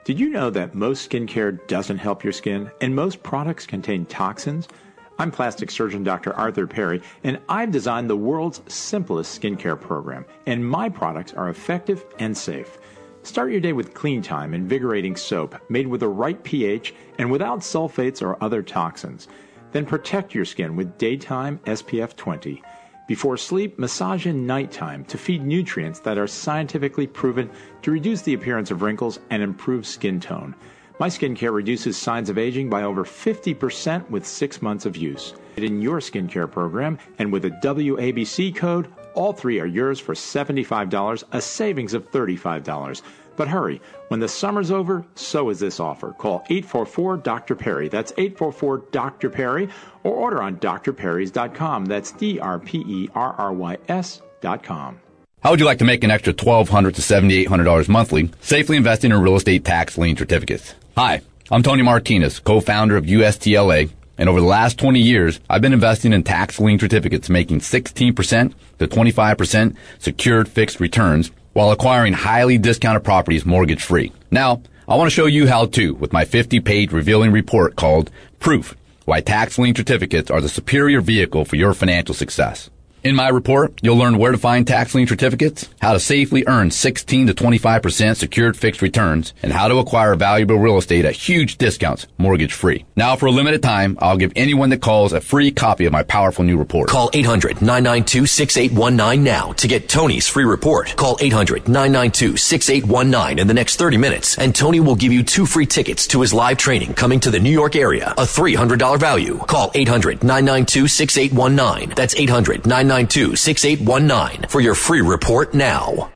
[0.04, 4.68] Did you know that most skincare doesn't help your skin and most products contain toxins?
[5.18, 6.34] I'm plastic surgeon Dr.
[6.34, 12.04] Arthur Perry, and I've designed the world's simplest skincare program, and my products are effective
[12.18, 12.78] and safe.
[13.22, 17.60] Start your day with Clean Time invigorating soap made with the right pH and without
[17.60, 19.26] sulfates or other toxins.
[19.72, 22.62] Then protect your skin with daytime SPF 20.
[23.08, 27.50] Before sleep, massage in nighttime to feed nutrients that are scientifically proven
[27.82, 30.54] to reduce the appearance of wrinkles and improve skin tone.
[30.98, 35.34] My skincare reduces signs of aging by over 50% with six months of use.
[35.58, 41.24] In your skincare program, and with a WABC code, all three are yours for $75,
[41.32, 43.02] a savings of $35.
[43.36, 46.12] But hurry, when the summer's over, so is this offer.
[46.12, 47.54] Call 844 Dr.
[47.54, 47.88] Perry.
[47.88, 49.28] That's 844 Dr.
[49.28, 49.68] Perry,
[50.02, 51.84] or order on drperrys.com.
[51.84, 55.00] That's D R P E R R Y S.com.
[55.42, 59.20] How would you like to make an extra 1,200 to $7,800 monthly safely investing in
[59.20, 60.74] real estate tax lien certificates?
[60.98, 65.74] Hi, I'm Tony Martinez, co-founder of USTLA, and over the last 20 years, I've been
[65.74, 72.56] investing in tax lien certificates making 16% to 25% secured fixed returns while acquiring highly
[72.56, 74.10] discounted properties mortgage free.
[74.30, 78.10] Now, I want to show you how to with my 50 page revealing report called
[78.40, 82.70] Proof Why Tax Lien Certificates Are the Superior Vehicle for Your Financial Success.
[83.06, 86.72] In my report, you'll learn where to find tax lien certificates, how to safely earn
[86.72, 91.56] 16 to 25% secured fixed returns, and how to acquire valuable real estate at huge
[91.56, 92.84] discounts, mortgage free.
[92.96, 96.02] Now, for a limited time, I'll give anyone that calls a free copy of my
[96.02, 96.88] powerful new report.
[96.88, 100.96] Call 800-992-6819 now to get Tony's free report.
[100.96, 106.08] Call 800-992-6819 in the next 30 minutes, and Tony will give you two free tickets
[106.08, 109.38] to his live training coming to the New York area, a $300 value.
[109.46, 111.94] Call 800-992-6819.
[111.94, 116.10] That's 800-992 992 6819 for your free report now.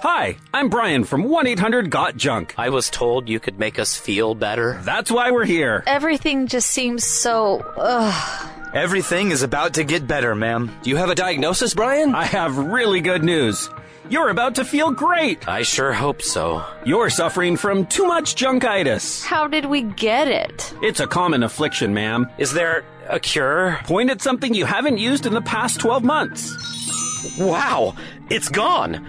[0.00, 2.52] Hi, I'm Brian from 1 800 Got Junk.
[2.58, 4.80] I was told you could make us feel better.
[4.82, 5.84] That's why we're here.
[5.86, 7.60] Everything just seems so.
[7.76, 8.50] Ugh.
[8.74, 10.76] Everything is about to get better, ma'am.
[10.82, 12.12] Do you have a diagnosis, Brian?
[12.12, 13.70] I have really good news.
[14.10, 15.46] You're about to feel great.
[15.46, 16.64] I sure hope so.
[16.84, 19.24] You're suffering from too much junkitis.
[19.24, 20.74] How did we get it?
[20.82, 22.28] It's a common affliction, ma'am.
[22.36, 23.78] Is there a cure?
[23.84, 27.36] Point at something you haven't used in the past 12 months.
[27.38, 27.94] Wow,
[28.30, 29.06] it's gone.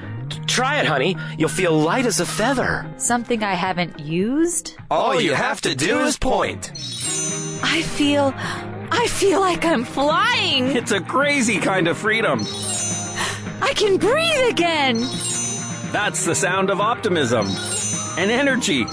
[0.47, 1.17] Try it, honey.
[1.37, 2.85] You'll feel light as a feather.
[2.97, 4.75] Something I haven't used?
[4.89, 6.71] All you have to do is point.
[7.63, 10.67] I feel I feel like I'm flying.
[10.67, 12.41] It's a crazy kind of freedom.
[13.61, 14.97] I can breathe again.
[15.91, 17.47] That's the sound of optimism
[18.17, 18.85] and energy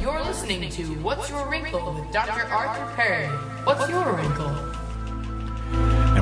[0.03, 2.53] You're listening to What's Your Wrinkle with Dr.
[2.53, 3.29] Arthur Perry.
[3.65, 4.72] What's your wrinkle?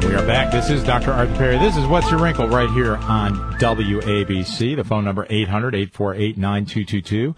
[0.01, 0.51] And we are back.
[0.51, 1.13] This is Dr.
[1.13, 1.59] Arthur Perry.
[1.59, 4.77] This is What's Your Wrinkle right here on WABC.
[4.77, 7.37] The phone number 800-848-9222.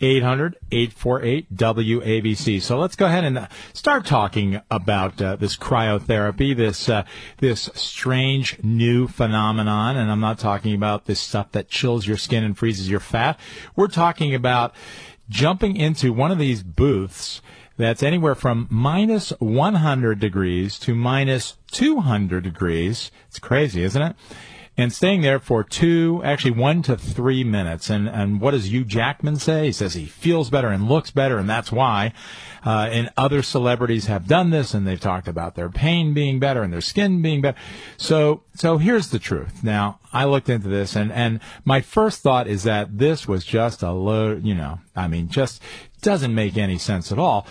[0.00, 2.62] 800-848-WABC.
[2.62, 7.04] So let's go ahead and start talking about uh, this cryotherapy, this uh,
[7.38, 9.96] this strange new phenomenon.
[9.96, 13.38] And I'm not talking about this stuff that chills your skin and freezes your fat.
[13.76, 14.74] We're talking about
[15.28, 17.40] jumping into one of these booths
[17.80, 23.10] that's anywhere from minus 100 degrees to minus 200 degrees.
[23.28, 24.16] It's crazy, isn't it?
[24.76, 27.90] And staying there for two, actually one to three minutes.
[27.90, 29.66] And, and what does Hugh Jackman say?
[29.66, 32.14] He says he feels better and looks better, and that's why.
[32.64, 36.62] Uh, and other celebrities have done this, and they've talked about their pain being better
[36.62, 37.58] and their skin being better.
[37.98, 39.62] So, so here's the truth.
[39.62, 43.82] Now, I looked into this, and, and my first thought is that this was just
[43.82, 45.60] a load, you know, I mean, just
[46.00, 47.46] doesn't make any sense at all.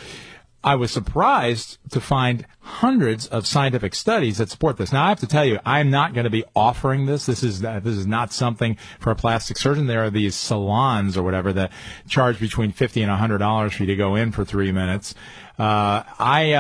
[0.62, 4.92] I was surprised to find hundreds of scientific studies that support this.
[4.92, 7.26] Now, I have to tell you, I'm not going to be offering this.
[7.26, 9.88] This is uh, this is not something for a plastic surgeon.
[9.88, 11.72] There are these salons or whatever that
[12.10, 15.16] charge between fifty and hundred dollars for you to go in for three minutes.
[15.58, 16.52] Uh, I,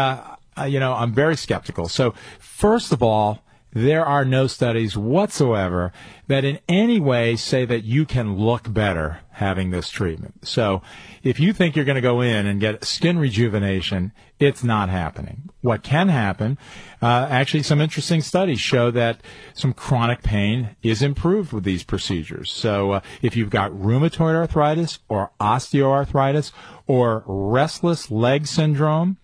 [0.58, 1.89] uh, you know, I'm very skeptical.
[1.89, 5.91] So, first of all, there are no studies whatsoever
[6.27, 10.47] that in any way say that you can look better having this treatment.
[10.47, 10.82] So
[11.23, 15.49] if you think you're going to go in and get skin rejuvenation, it's not happening.
[15.62, 16.58] What can happen,
[17.01, 19.21] uh, actually some interesting studies show that
[19.53, 22.51] some chronic pain is improved with these procedures.
[22.51, 26.51] So uh, if you've got rheumatoid arthritis or osteoarthritis
[26.88, 29.17] or restless leg syndrome,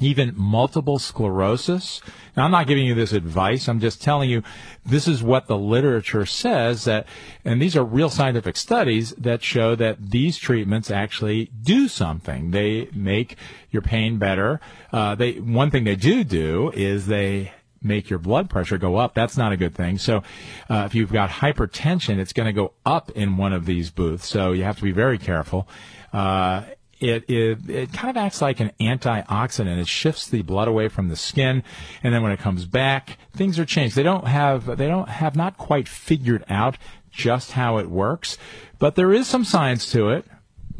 [0.00, 2.00] even multiple sclerosis.
[2.36, 3.68] Now, I'm not giving you this advice.
[3.68, 4.42] I'm just telling you
[4.84, 7.06] this is what the literature says that,
[7.44, 12.50] and these are real scientific studies that show that these treatments actually do something.
[12.50, 13.36] They make
[13.70, 14.60] your pain better.
[14.92, 19.14] Uh, they, one thing they do do is they make your blood pressure go up.
[19.14, 19.96] That's not a good thing.
[19.98, 20.22] So,
[20.68, 24.26] uh, if you've got hypertension, it's going to go up in one of these booths.
[24.26, 25.68] So you have to be very careful.
[26.12, 26.64] Uh,
[27.00, 29.78] it, it, it kind of acts like an antioxidant.
[29.78, 31.62] It shifts the blood away from the skin,
[32.02, 33.96] and then when it comes back, things are changed.
[33.96, 36.78] They don't have they don't have not quite figured out
[37.10, 38.38] just how it works,
[38.78, 40.24] but there is some science to it.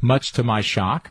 [0.03, 1.11] Much to my shock,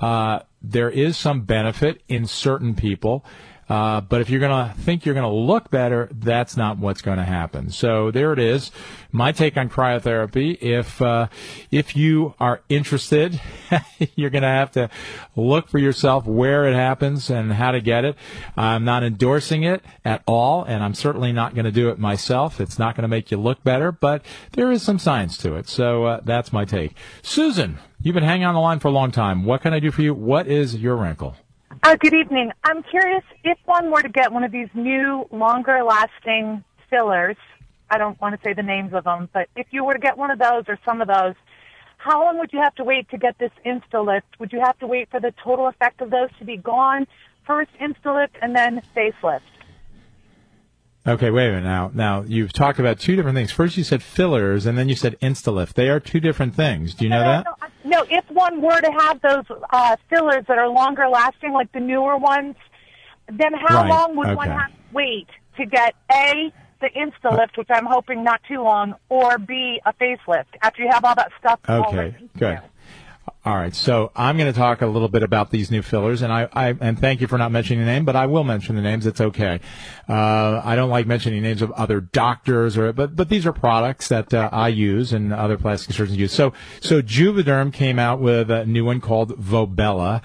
[0.00, 3.24] uh, there is some benefit in certain people.
[3.68, 7.00] Uh, but if you're going to think you're going to look better, that's not what's
[7.00, 7.70] going to happen.
[7.70, 8.70] So there it is.
[9.12, 10.60] My take on cryotherapy.
[10.60, 11.28] If uh,
[11.70, 13.40] if you are interested,
[14.16, 14.90] you're going to have to
[15.36, 18.16] look for yourself where it happens and how to get it.
[18.56, 22.60] I'm not endorsing it at all, and I'm certainly not going to do it myself.
[22.60, 25.68] It's not going to make you look better, but there is some science to it.
[25.68, 26.94] So uh, that's my take.
[27.22, 29.44] Susan, you've been hanging on the line for a long time.
[29.44, 30.14] What can I do for you?
[30.14, 31.36] What is your wrinkle?
[31.84, 32.52] Uh, good evening.
[32.62, 37.36] I'm curious if one were to get one of these new, longer lasting fillers,
[37.90, 40.16] I don't want to say the names of them, but if you were to get
[40.16, 41.34] one of those or some of those,
[41.98, 44.22] how long would you have to wait to get this Instalift?
[44.38, 47.08] Would you have to wait for the total effect of those to be gone?
[47.48, 49.40] First Instalift and then facelift?
[51.04, 51.90] Okay, wait a minute now.
[51.92, 53.50] Now you've talked about two different things.
[53.50, 55.72] First, you said fillers, and then you said Instalift.
[55.72, 56.94] They are two different things.
[56.94, 57.44] Do you know no, that?
[57.44, 61.72] No, no, if one were to have those uh, fillers that are longer lasting, like
[61.72, 62.54] the newer ones,
[63.28, 67.68] then how Right, long would one have to wait to get A, the Instalift, which
[67.70, 71.60] I'm hoping not too long, or B, a facelift after you have all that stuff
[71.68, 72.60] Okay, good.
[73.44, 76.32] All right, so I'm going to talk a little bit about these new fillers, and
[76.32, 78.82] I, I and thank you for not mentioning the name, but I will mention the
[78.82, 79.04] names.
[79.04, 79.58] It's okay.
[80.08, 84.06] Uh, I don't like mentioning names of other doctors, or but but these are products
[84.08, 86.32] that uh, I use and other plastic surgeons use.
[86.32, 90.22] So so Juvederm came out with a new one called Volbella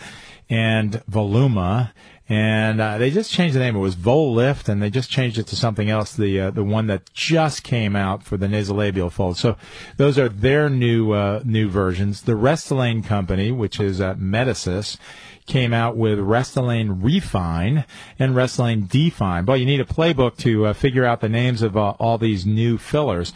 [0.47, 1.93] and Voluma.
[2.29, 3.77] And uh, they just changed the name.
[3.77, 6.13] It was Volift, and they just changed it to something else.
[6.13, 9.37] The uh, the one that just came out for the nasolabial fold.
[9.37, 9.55] So
[9.95, 12.23] those are their new uh, new versions.
[12.23, 14.15] The Restylane company, which is uh,
[15.47, 17.85] came out with Restylane Refine
[18.19, 19.45] and Restylane Define.
[19.45, 22.45] But you need a playbook to uh, figure out the names of uh, all these
[22.45, 23.33] new fillers.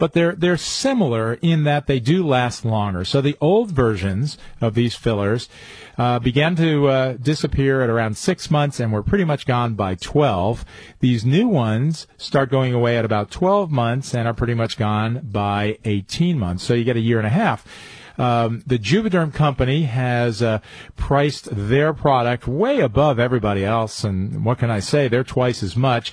[0.00, 3.04] But they're they're similar in that they do last longer.
[3.04, 5.48] So the old versions of these fillers
[5.98, 9.94] uh, began to uh, disappear at around six months and were pretty much gone by
[9.94, 10.64] 12.
[11.00, 15.20] These new ones start going away at about 12 months and are pretty much gone
[15.30, 16.64] by 18 months.
[16.64, 17.66] So you get a year and a half.
[18.20, 20.60] Um, the Juvederm company has uh,
[20.96, 25.08] priced their product way above everybody else, and what can I say?
[25.08, 26.12] They're twice as much.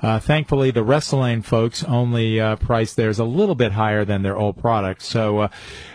[0.00, 4.36] Uh, thankfully, the Restylane folks only uh, priced theirs a little bit higher than their
[4.36, 5.02] old product.
[5.02, 5.48] So, uh,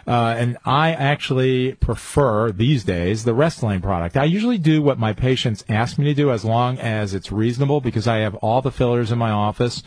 [0.05, 4.17] uh, and I actually prefer these days the Restylane product.
[4.17, 7.79] I usually do what my patients ask me to do as long as it's reasonable
[7.79, 9.83] because I have all the fillers in my office.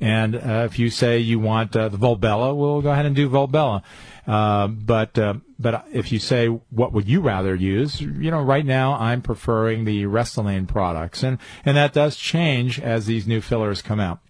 [0.00, 3.28] And uh, if you say you want uh, the Volbella, we'll go ahead and do
[3.28, 3.82] Volbella.
[4.26, 5.16] But
[5.60, 9.84] but if you say what would you rather use, you know, right now I'm preferring
[9.84, 14.20] the Restylane products, and and that does change as these new fillers come out.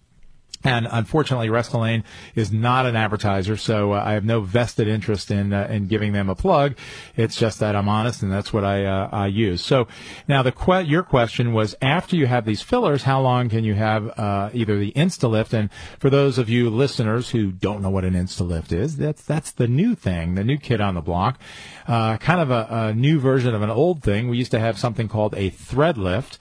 [0.63, 2.03] And unfortunately, Restylane
[2.35, 6.13] is not an advertiser, so uh, I have no vested interest in uh, in giving
[6.13, 6.75] them a plug.
[7.15, 9.61] It's just that I'm honest, and that's what I uh, I use.
[9.61, 9.87] So
[10.27, 13.73] now the que- your question was after you have these fillers, how long can you
[13.73, 15.53] have uh, either the Instalift?
[15.53, 19.51] And for those of you listeners who don't know what an Instalift is, that's that's
[19.51, 21.39] the new thing, the new kid on the block,
[21.87, 24.29] uh, kind of a, a new version of an old thing.
[24.29, 26.37] We used to have something called a thread lift.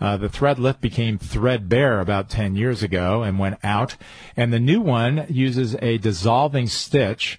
[0.00, 3.96] Uh, the thread lift became threadbare about 10 years ago and went out.
[4.36, 7.38] And the new one uses a dissolving stitch.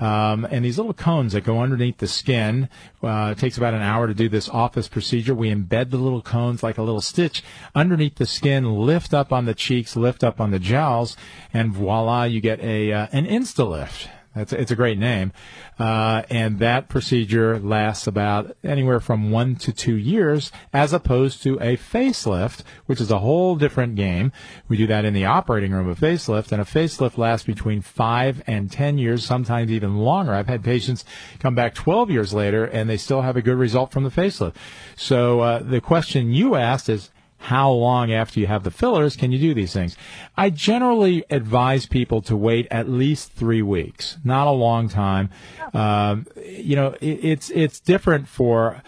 [0.00, 2.68] Um, and these little cones that go underneath the skin.
[3.02, 5.34] Uh, it takes about an hour to do this office procedure.
[5.34, 7.44] We embed the little cones like a little stitch
[7.74, 11.16] underneath the skin, lift up on the cheeks, lift up on the jowls,
[11.52, 14.08] and voila, you get a uh, an InstaLift.
[14.08, 15.32] That's it's a great name,
[15.78, 21.54] uh, and that procedure lasts about anywhere from one to two years, as opposed to
[21.60, 24.32] a facelift, which is a whole different game.
[24.68, 25.88] We do that in the operating room.
[25.88, 30.34] A facelift, and a facelift lasts between five and ten years, sometimes even longer.
[30.34, 31.04] I've had patients
[31.38, 34.54] come back 12 years later, and they still have a good result from the facelift.
[34.96, 37.10] So uh, the question you asked is
[37.44, 39.98] how long after you have the fillers can you do these things?
[40.34, 45.28] I generally advise people to wait at least three weeks, not a long time.
[45.74, 48.82] Um, you know, it, it's it's different for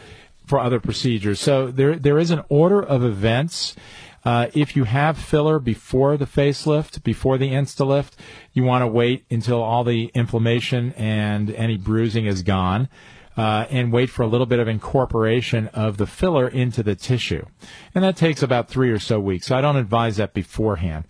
[0.47, 1.39] for other procedures.
[1.39, 3.77] So there there is an order of events.
[4.25, 8.13] Uh, if you have filler before the facelift, before the Instalift,
[8.55, 12.89] you want to wait until all the inflammation and any bruising is gone
[13.37, 17.45] uh, and wait for a little bit of incorporation of the filler into the tissue.
[17.95, 19.47] And that takes about three or so weeks.
[19.47, 21.05] So I don't advise that beforehand.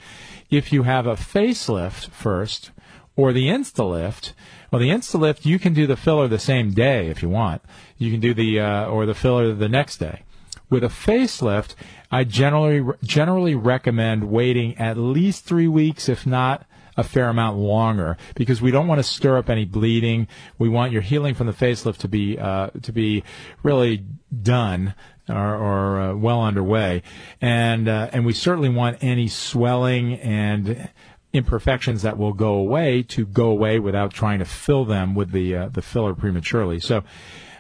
[0.51, 2.71] If you have a facelift first
[3.15, 4.33] or the Instalift,
[4.71, 7.63] well, the Instalift, you can do the filler the same day if you want.
[7.97, 10.23] You can do the, uh, or the filler the next day.
[10.69, 11.77] With a facelift,
[12.11, 16.67] I generally, generally recommend waiting at least three weeks, if not
[16.97, 20.29] a fair amount longer because we don't want to stir up any bleeding.
[20.59, 23.25] We want your healing from the facelift to be uh, to be
[23.63, 24.05] really
[24.43, 24.95] done
[25.29, 27.03] or, or uh, well underway,
[27.41, 30.89] and uh, and we certainly want any swelling and
[31.33, 35.55] imperfections that will go away to go away without trying to fill them with the
[35.55, 36.81] uh, the filler prematurely.
[36.81, 37.03] So.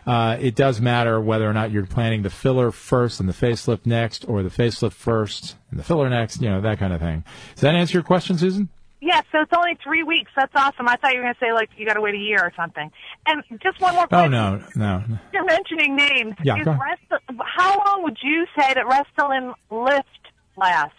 [0.06, 3.84] Uh, it does matter whether or not you're planning the filler first and the facelift
[3.84, 6.40] next, or the facelift first and the filler next.
[6.40, 7.24] You know that kind of thing.
[7.56, 8.68] Does that answer your question, Susan?
[9.06, 10.32] Yeah, so it's only three weeks.
[10.34, 10.88] That's awesome.
[10.88, 12.52] I thought you were going to say like you got to wait a year or
[12.56, 12.90] something.
[13.24, 14.08] And just one more.
[14.08, 14.34] Question.
[14.34, 14.80] Oh question.
[14.80, 15.18] no, no.
[15.32, 16.34] You're mentioning names.
[16.42, 16.56] Yeah.
[16.56, 20.08] Rest- how long would you say that Restylane Lift
[20.56, 20.98] lasts?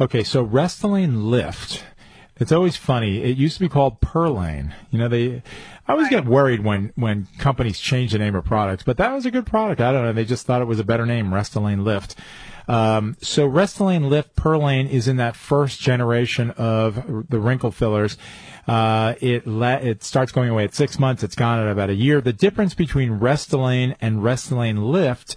[0.00, 1.84] Okay, so Restylane Lift.
[2.36, 3.22] It's always funny.
[3.22, 4.72] It used to be called Perlane.
[4.90, 5.42] You know, they.
[5.86, 9.24] I always get worried when when companies change the name of products, but that was
[9.24, 9.80] a good product.
[9.80, 10.12] I don't know.
[10.12, 12.16] They just thought it was a better name, Restylane Lift.
[12.66, 18.16] Um, so Restylane Lift Perlane is in that first generation of the wrinkle fillers.
[18.66, 21.22] Uh, it le- it starts going away at six months.
[21.22, 22.20] It's gone at about a year.
[22.20, 25.36] The difference between Restylane and Restylane Lift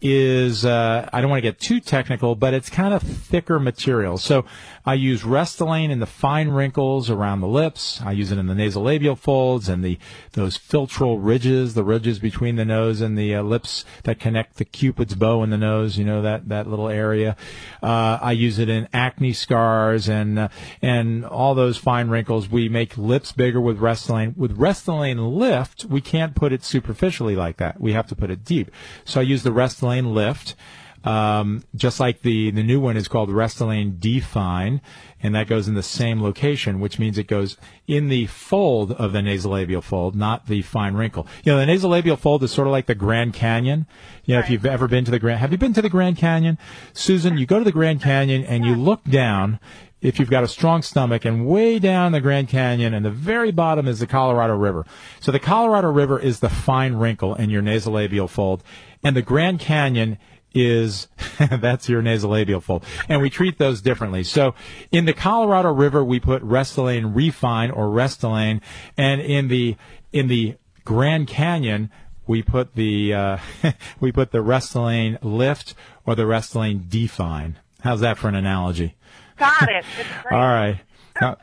[0.00, 4.18] is uh, I don't want to get too technical, but it's kind of thicker material.
[4.18, 4.44] So
[4.88, 8.00] I use Restylane in the fine wrinkles around the lips.
[8.02, 9.98] I use it in the nasolabial folds and the
[10.32, 14.64] those philtral ridges, the ridges between the nose and the uh, lips that connect the
[14.64, 15.98] cupid's bow in the nose.
[15.98, 17.36] You know that that little area.
[17.82, 20.48] Uh, I use it in acne scars and uh,
[20.80, 22.48] and all those fine wrinkles.
[22.48, 24.38] We make lips bigger with Restylane.
[24.38, 27.78] With Restylane Lift, we can't put it superficially like that.
[27.78, 28.70] We have to put it deep.
[29.04, 30.56] So I use the Restylane Lift.
[31.04, 34.80] Um, just like the, the new one is called Restylane Define,
[35.22, 39.12] and that goes in the same location, which means it goes in the fold of
[39.12, 41.26] the nasolabial fold, not the fine wrinkle.
[41.44, 43.86] You know, the nasolabial fold is sort of like the Grand Canyon.
[44.24, 46.16] You know, if you've ever been to the Grand, have you been to the Grand
[46.16, 46.58] Canyon?
[46.92, 49.60] Susan, you go to the Grand Canyon and you look down,
[50.00, 53.50] if you've got a strong stomach and way down the Grand Canyon and the very
[53.50, 54.86] bottom is the Colorado River.
[55.20, 58.62] So the Colorado River is the fine wrinkle in your nasolabial fold
[59.02, 60.18] and the Grand Canyon
[60.54, 62.84] is that's your nasolabial fold.
[63.08, 64.24] And we treat those differently.
[64.24, 64.54] So
[64.90, 68.60] in the Colorado River, we put Restylane Refine or Restylane,
[68.96, 69.76] and in the
[70.12, 71.90] in the Grand Canyon,
[72.26, 73.38] we put the uh,
[74.00, 75.74] we put the Restylane Lift
[76.06, 77.58] or the Restylane Define.
[77.80, 78.96] How's that for an analogy?
[79.36, 79.84] Got it.
[80.30, 80.80] All right.
[81.20, 81.36] Now,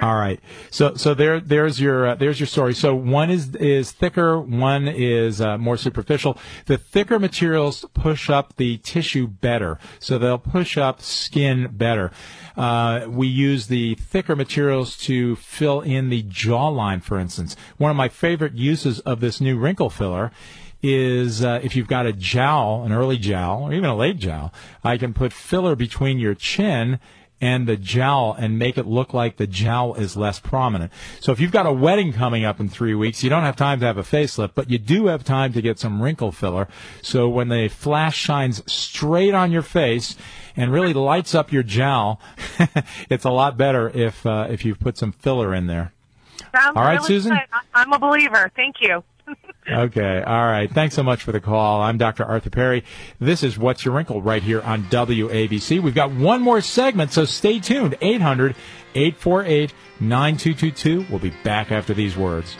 [0.00, 0.40] all right.
[0.70, 2.74] So so there there's your uh, there's your story.
[2.74, 6.38] So one is is thicker, one is uh, more superficial.
[6.66, 12.10] The thicker materials push up the tissue better, so they'll push up skin better.
[12.56, 17.56] Uh, we use the thicker materials to fill in the jawline, for instance.
[17.76, 20.32] One of my favorite uses of this new wrinkle filler
[20.82, 24.52] is uh, if you've got a jowl, an early jowl, or even a late jowl,
[24.82, 26.98] I can put filler between your chin
[27.42, 30.92] and the jowl and make it look like the jowl is less prominent.
[31.18, 33.80] So if you've got a wedding coming up in three weeks, you don't have time
[33.80, 36.68] to have a facelift, but you do have time to get some wrinkle filler.
[37.02, 40.14] So when the flash shines straight on your face
[40.56, 42.20] and really lights up your jowl,
[43.10, 45.92] it's a lot better if uh, if you've put some filler in there.
[46.54, 47.32] Sounds All right, really Susan?
[47.32, 47.60] good.
[47.74, 48.52] I'm a believer.
[48.54, 49.02] Thank you.
[49.68, 50.22] Okay.
[50.22, 50.70] All right.
[50.70, 51.80] Thanks so much for the call.
[51.80, 52.24] I'm Dr.
[52.24, 52.84] Arthur Perry.
[53.20, 55.80] This is What's Your Wrinkle right here on WABC.
[55.80, 57.96] We've got one more segment, so stay tuned.
[58.00, 58.56] 800
[58.94, 61.06] 848 9222.
[61.08, 62.56] We'll be back after these words.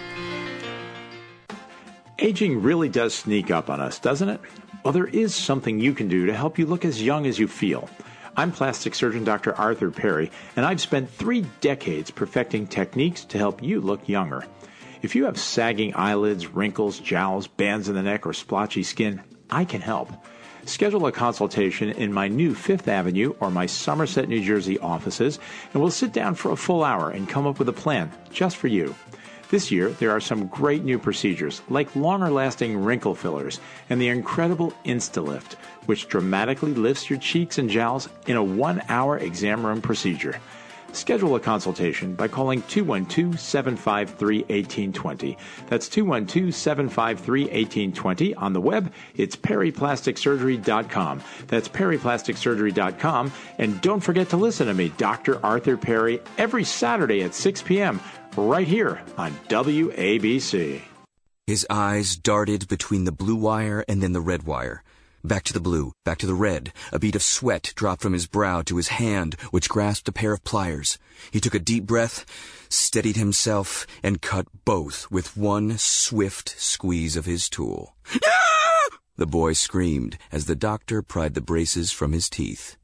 [2.18, 4.40] Aging really does sneak up on us, doesn't it?
[4.84, 7.48] Well, there is something you can do to help you look as young as you
[7.48, 7.90] feel.
[8.36, 9.54] I'm plastic surgeon Dr.
[9.56, 14.44] Arthur Perry, and I've spent three decades perfecting techniques to help you look younger.
[15.02, 19.64] If you have sagging eyelids, wrinkles, jowls, bands in the neck, or splotchy skin, I
[19.64, 20.12] can help.
[20.64, 25.40] Schedule a consultation in my new Fifth Avenue or my Somerset, New Jersey offices,
[25.72, 28.56] and we'll sit down for a full hour and come up with a plan just
[28.56, 28.94] for you.
[29.50, 33.58] This year, there are some great new procedures, like longer lasting wrinkle fillers
[33.90, 35.54] and the incredible InstaLift,
[35.86, 40.40] which dramatically lifts your cheeks and jowls in a one hour exam room procedure.
[40.92, 45.36] Schedule a consultation by calling 212 753 1820.
[45.68, 48.34] That's 212 753 1820.
[48.34, 51.22] On the web, it's perryplasticsurgery.com.
[51.48, 53.32] That's perryplasticsurgery.com.
[53.58, 55.44] And don't forget to listen to me, Dr.
[55.44, 58.00] Arthur Perry, every Saturday at 6 p.m.,
[58.36, 60.80] right here on WABC.
[61.46, 64.82] His eyes darted between the blue wire and then the red wire.
[65.24, 66.72] Back to the blue, back to the red.
[66.92, 70.32] A bead of sweat dropped from his brow to his hand, which grasped a pair
[70.32, 70.98] of pliers.
[71.30, 72.24] He took a deep breath,
[72.68, 77.94] steadied himself, and cut both with one swift squeeze of his tool.
[79.16, 82.76] The boy screamed as the doctor pried the braces from his teeth.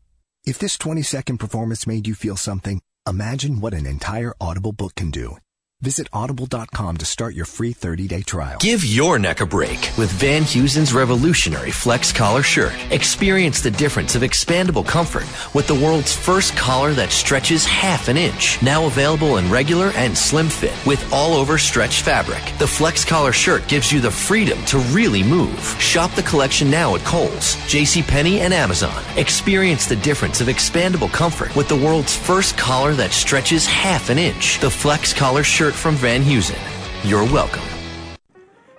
[0.44, 4.94] If this 20 second performance made you feel something, imagine what an entire Audible book
[4.94, 5.38] can do.
[5.80, 8.58] Visit audible.com to start your free 30 day trial.
[8.58, 12.74] Give your neck a break with Van Heusen's revolutionary flex collar shirt.
[12.90, 15.22] Experience the difference of expandable comfort
[15.54, 18.60] with the world's first collar that stretches half an inch.
[18.60, 22.42] Now available in regular and slim fit with all over stretched fabric.
[22.58, 25.62] The flex collar shirt gives you the freedom to really move.
[25.80, 29.00] Shop the collection now at Kohl's, JCPenney, and Amazon.
[29.16, 34.18] Experience the difference of expandable comfort with the world's first collar that stretches half an
[34.18, 34.58] inch.
[34.58, 36.58] The flex collar shirt from Van Heusen.
[37.04, 37.64] You're welcome.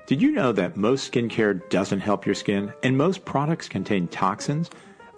[0.08, 4.72] Did you know that most skincare doesn't help your skin and most products contain toxins?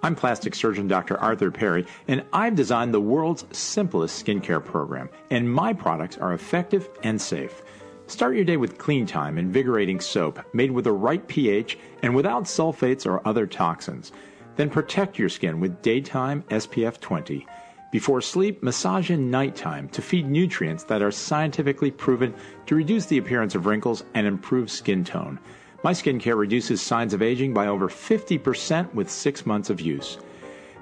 [0.04, 1.18] I'm plastic surgeon Dr.
[1.20, 6.90] Arthur Perry, and I've designed the world's simplest skincare program, and my products are effective
[7.04, 7.62] and safe.
[8.08, 12.44] Start your day with Clean Time invigorating soap made with the right pH and without
[12.44, 14.12] sulfates or other toxins.
[14.58, 17.48] Then protect your skin with daytime SPF 20.
[17.92, 22.34] Before sleep, massage in nighttime to feed nutrients that are scientifically proven
[22.68, 25.38] to reduce the appearance of wrinkles and improve skin tone.
[25.84, 30.18] My skincare reduces signs of aging by over 50% with six months of use.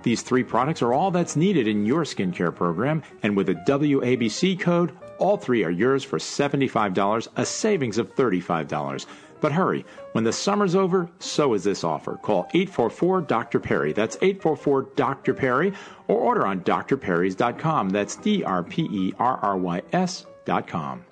[0.04, 4.60] These three products are all that's needed in your skincare program, and with a WABC
[4.60, 9.06] code, all three are yours for $75, a savings of $35.
[9.42, 12.16] But hurry, when the summer's over, so is this offer.
[12.18, 13.60] Call 844 Dr.
[13.60, 13.94] Perry.
[13.94, 15.34] That's 844 Dr.
[15.34, 15.74] Perry,
[16.08, 17.90] or order on drperrys.com.
[17.90, 21.06] That's D R P E R R Y S.com.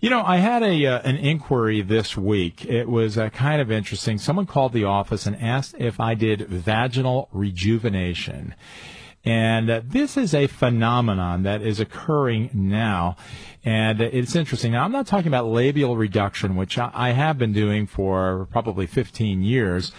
[0.00, 2.64] You know, I had a uh, an inquiry this week.
[2.64, 4.18] It was uh, kind of interesting.
[4.18, 8.56] Someone called the office and asked if I did vaginal rejuvenation.
[9.24, 13.16] And uh, this is a phenomenon that is occurring now.
[13.64, 14.72] And it's interesting.
[14.72, 19.42] Now, I'm not talking about labial reduction, which I have been doing for probably 15
[19.42, 19.92] years.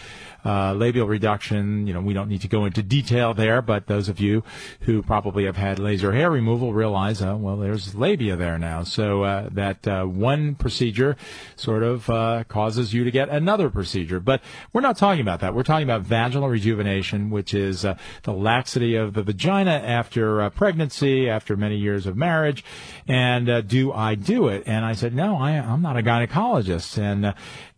[0.46, 4.10] Uh, labial reduction, you know, we don't need to go into detail there, but those
[4.10, 4.44] of you
[4.82, 8.84] who probably have had laser hair removal realize, uh, well, there's labia there now.
[8.84, 11.16] So uh, that uh, one procedure
[11.56, 14.20] sort of uh, causes you to get another procedure.
[14.20, 14.42] But
[14.74, 15.56] we're not talking about that.
[15.56, 21.30] We're talking about vaginal rejuvenation, which is uh, the laxity of the vagina after pregnancy,
[21.30, 22.64] after many years of marriage.
[23.08, 24.64] And do I do it?
[24.66, 26.98] And I said, no, I, I'm not a gynecologist.
[26.98, 27.34] And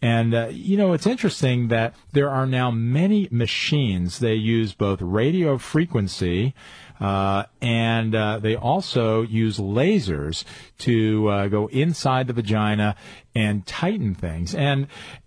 [0.06, 4.20] and, uh, you know, it's interesting that there are now many machines.
[4.20, 6.54] They use both radio frequency,
[7.00, 10.44] uh, and uh, they also use lasers
[10.78, 12.96] to uh, go inside the vagina
[13.34, 14.54] and tighten things.
[14.54, 14.86] And,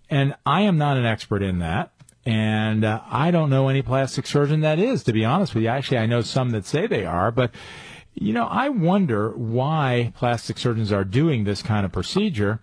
[0.09, 1.91] and I am not an expert in that.
[2.25, 5.69] And uh, I don't know any plastic surgeon that is, to be honest with you.
[5.69, 7.51] Actually, I know some that say they are, but
[8.13, 12.61] you know, I wonder why plastic surgeons are doing this kind of procedure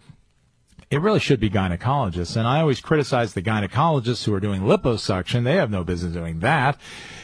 [0.89, 2.37] it really should be gynecologists.
[2.37, 5.43] And I always criticize the gynecologists who are doing liposuction.
[5.43, 6.79] They have no business doing that.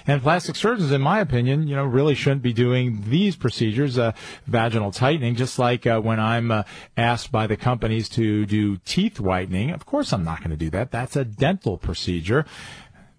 [0.05, 4.13] And plastic surgeons, in my opinion, you know, really shouldn't be doing these procedures, uh,
[4.49, 6.63] vaginal tightening, just like uh, when I'm uh,
[6.97, 9.71] asked by the companies to do teeth whitening.
[9.71, 10.91] Of course, I'm not going to do that.
[10.91, 12.45] That's a dental procedure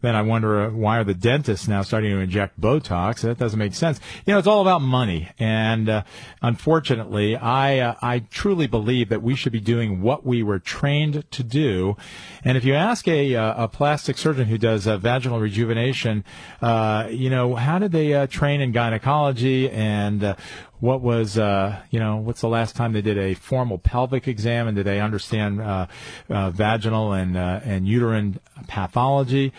[0.03, 3.21] then I wonder uh, why are the dentists now starting to inject Botox?
[3.21, 4.01] That doesn't make sense.
[4.25, 6.03] You know, it's all about money, and uh,
[6.41, 11.23] unfortunately, I uh, I truly believe that we should be doing what we were trained
[11.31, 11.95] to do.
[12.43, 16.25] And if you ask a uh, a plastic surgeon who does uh, vaginal rejuvenation,
[16.61, 20.35] uh, you know, how did they train in gynecology and
[20.83, 24.67] what was uh, you know what's the last time they did a formal pelvic exam
[24.67, 25.87] and did they understand uh,
[26.29, 28.37] uh, vaginal and and uterine
[28.67, 29.53] pathology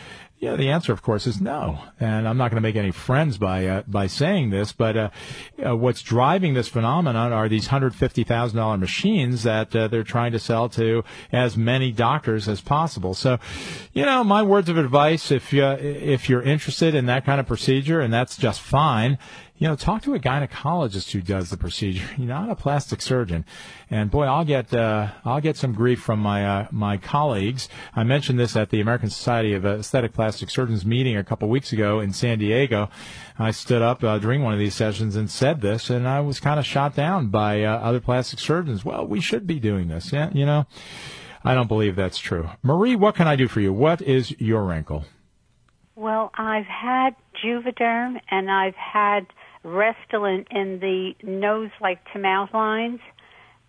[0.45, 1.78] yeah, the answer, of course, is no.
[1.99, 5.11] And I'm not going to make any friends by uh, by saying this, but uh,
[5.64, 10.03] uh, what's driving this phenomenon are these hundred fifty thousand dollar machines that uh, they're
[10.03, 13.14] trying to sell to as many doctors as possible.
[13.14, 13.38] So,
[13.95, 17.47] you know, my words of advice: if you if you're interested in that kind of
[17.47, 19.16] procedure, and that's just fine,
[19.57, 22.07] you know, talk to a gynecologist who does the procedure.
[22.18, 23.45] Not a plastic surgeon.
[23.91, 27.68] And boy, I'll get uh, I'll get some grief from my uh, my colleagues.
[27.95, 31.72] I mentioned this at the American Society of Aesthetic Plastic Surgeons meeting a couple weeks
[31.72, 32.89] ago in San Diego.
[33.39, 36.41] I stood up uh, during one of these sessions and said this, and I was
[36.41, 38.85] kind of shot down by uh, other plastic surgeons.
[38.85, 40.12] Well, we should be doing this.
[40.12, 40.66] Yeah, you know,
[41.45, 42.49] I don't believe that's true.
[42.62, 43.72] Marie, what can I do for you?
[43.72, 45.05] What is your wrinkle?
[45.97, 47.14] Well, I've had
[47.45, 49.26] Juvederm and I've had
[49.64, 53.01] Restylane in the nose like to mouth lines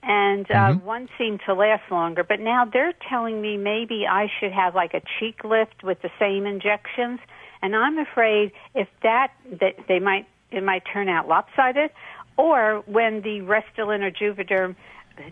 [0.05, 0.85] and uh, mm-hmm.
[0.85, 2.23] one seemed to last longer.
[2.23, 6.11] But now they're telling me maybe I should have like a cheek lift with the
[6.19, 7.19] same injections,
[7.61, 11.89] and I'm afraid if that that they might it might turn out lopsided,
[12.37, 14.75] or when the Restylane or Juvederm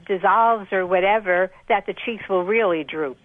[0.07, 3.17] dissolves or whatever, that the cheeks will really droop.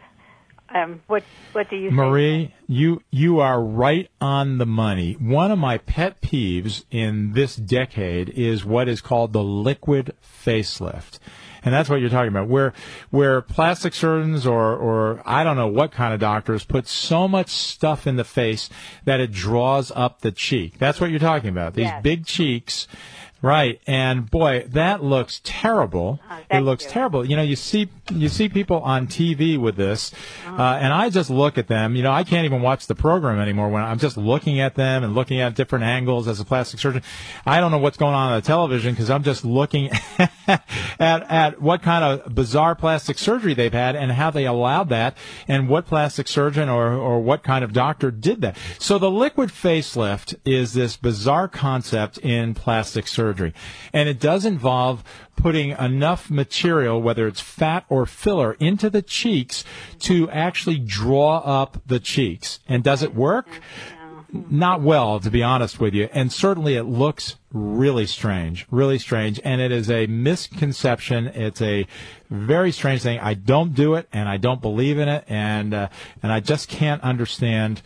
[0.75, 5.15] Um, what what do you Marie, you you are right on the money.
[5.15, 11.19] One of my pet peeves in this decade is what is called the liquid facelift.
[11.65, 12.73] And that's what you're talking about, where
[13.11, 17.49] where plastic surgeons or or I don't know what kind of doctors put so much
[17.49, 18.69] stuff in the face
[19.05, 20.79] that it draws up the cheek.
[20.79, 21.75] That's what you're talking about.
[21.75, 22.03] These Yes.
[22.03, 22.87] big cheeks.
[23.41, 26.19] Right, and boy, that looks terrible.
[26.51, 27.25] it looks terrible.
[27.25, 30.13] You know, you see you see people on TV with this,
[30.47, 31.95] uh, and I just look at them.
[31.95, 35.05] You know, I can't even watch the program anymore when I'm just looking at them
[35.05, 37.03] and looking at different angles as a plastic surgeon.
[37.47, 39.91] I don't know what's going on on the television because I'm just looking
[40.49, 40.63] at
[40.99, 45.17] at what kind of bizarre plastic surgery they've had and how they allowed that,
[45.47, 48.57] and what plastic surgeon or or what kind of doctor did that.
[48.81, 53.28] So the liquid facelift is this bizarre concept in plastic surgery,
[53.93, 55.05] and it does involve
[55.37, 59.65] putting enough material, whether it's fat or filler, into the cheeks
[60.01, 62.61] to actually draw up the cheeks.
[62.69, 63.49] And does it work?
[64.31, 66.09] Not well, to be honest with you.
[66.13, 69.41] And certainly it looks really strange, really strange.
[69.43, 71.29] And it is a misconception.
[71.29, 71.87] It's a
[72.29, 73.19] very strange thing.
[73.21, 75.25] I don't do it and I don't believe in it.
[75.29, 75.89] And, uh,
[76.23, 77.81] and I just can't understand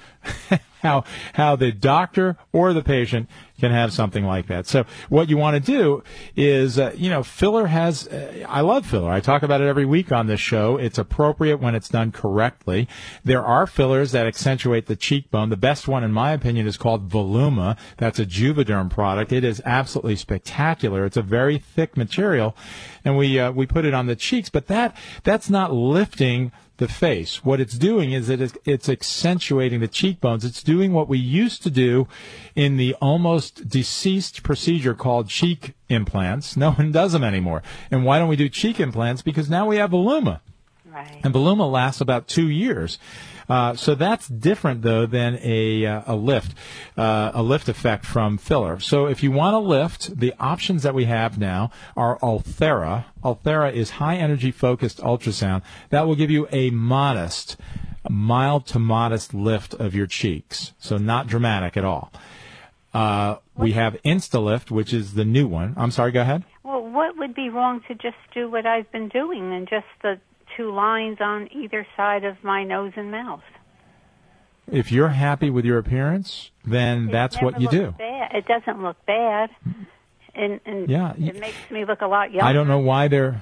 [0.83, 1.05] how,
[1.35, 3.29] how the doctor or the patient
[3.63, 4.67] can have something like that.
[4.67, 6.03] So what you want to do
[6.35, 9.09] is, uh, you know, filler has, uh, I love filler.
[9.09, 10.77] I talk about it every week on this show.
[10.79, 12.89] It's appropriate when it's done correctly.
[13.25, 15.51] There are fillers that accentuate the cheekbone.
[15.51, 17.79] The best one, in my opinion, is called Voluma.
[17.99, 19.33] That's a Juvederm product.
[19.33, 21.05] It is absolutely spectacular.
[21.05, 22.57] It's a very thick material,
[23.05, 24.51] and we uh, we put it on the cheeks.
[24.51, 27.45] But that that's not lifting the face.
[27.45, 30.45] What it's doing is that it's, accentuating the cheekbones.
[30.45, 32.09] It's doing what we used to do
[32.55, 36.57] in the almost deceased procedure called cheek implants.
[36.57, 37.63] No one does them anymore.
[37.91, 39.23] And why don't we do cheek implants?
[39.23, 40.41] Because now we have Voluma.
[40.85, 41.21] Right.
[41.23, 42.99] And Voluma lasts about two years.
[43.49, 46.55] Uh, so that's different though than a uh, a lift,
[46.97, 48.81] uh, a lift effect from filler.
[48.81, 53.05] So if you want to lift, the options that we have now are Ulthera.
[53.23, 57.57] Ulthera is high energy focused ultrasound that will give you a modest,
[58.09, 60.73] mild to modest lift of your cheeks.
[60.79, 62.13] So not dramatic at all.
[62.95, 65.75] Uh, we have InstaLift, which is the new one.
[65.77, 66.13] I'm sorry.
[66.13, 66.45] Go ahead.
[66.63, 70.21] Well, what would be wrong to just do what I've been doing and just the
[70.57, 73.43] two lines on either side of my nose and mouth?
[74.71, 77.95] If you're happy with your appearance, then that's what you do.
[77.99, 78.35] Bad.
[78.35, 79.51] It doesn't look bad,
[80.35, 82.47] and and Yeah, it makes me look a lot younger.
[82.47, 83.41] I don't know why they're.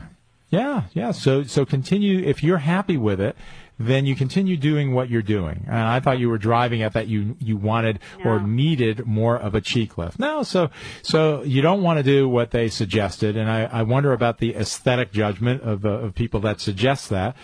[0.49, 1.13] Yeah, yeah.
[1.13, 2.21] So so continue.
[2.21, 3.37] If you're happy with it,
[3.81, 5.65] then you continue doing what you're doing.
[5.67, 9.55] And I thought you were driving at that you you wanted or needed more of
[9.55, 10.19] a cheek lift.
[10.19, 10.71] No, so
[11.03, 13.39] so you don't want to do what they suggested.
[13.39, 17.37] And I, I wonder about the aesthetic judgment of uh, of people that suggest that.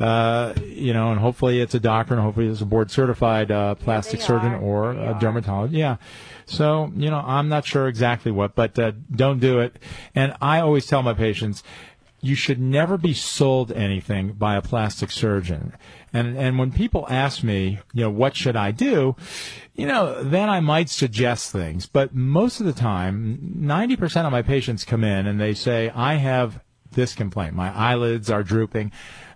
[0.00, 3.74] Uh, you know, and hopefully it's a doctor, and hopefully it's a board certified uh,
[3.74, 5.76] plastic surgeon or a dermatologist.
[5.76, 5.96] Yeah.
[6.46, 9.76] So you know, I'm not sure exactly what, but uh, don't do it.
[10.14, 11.62] And I always tell my patients
[12.22, 15.74] you should never be sold anything by a plastic surgeon.
[16.12, 19.16] And and when people ask me, you know, what should I do?
[19.74, 21.86] You know, then I might suggest things.
[21.86, 26.14] But most of the time, 90% of my patients come in and they say, I
[26.14, 26.62] have
[26.92, 27.54] this complaint.
[27.54, 28.92] My eyelids are drooping.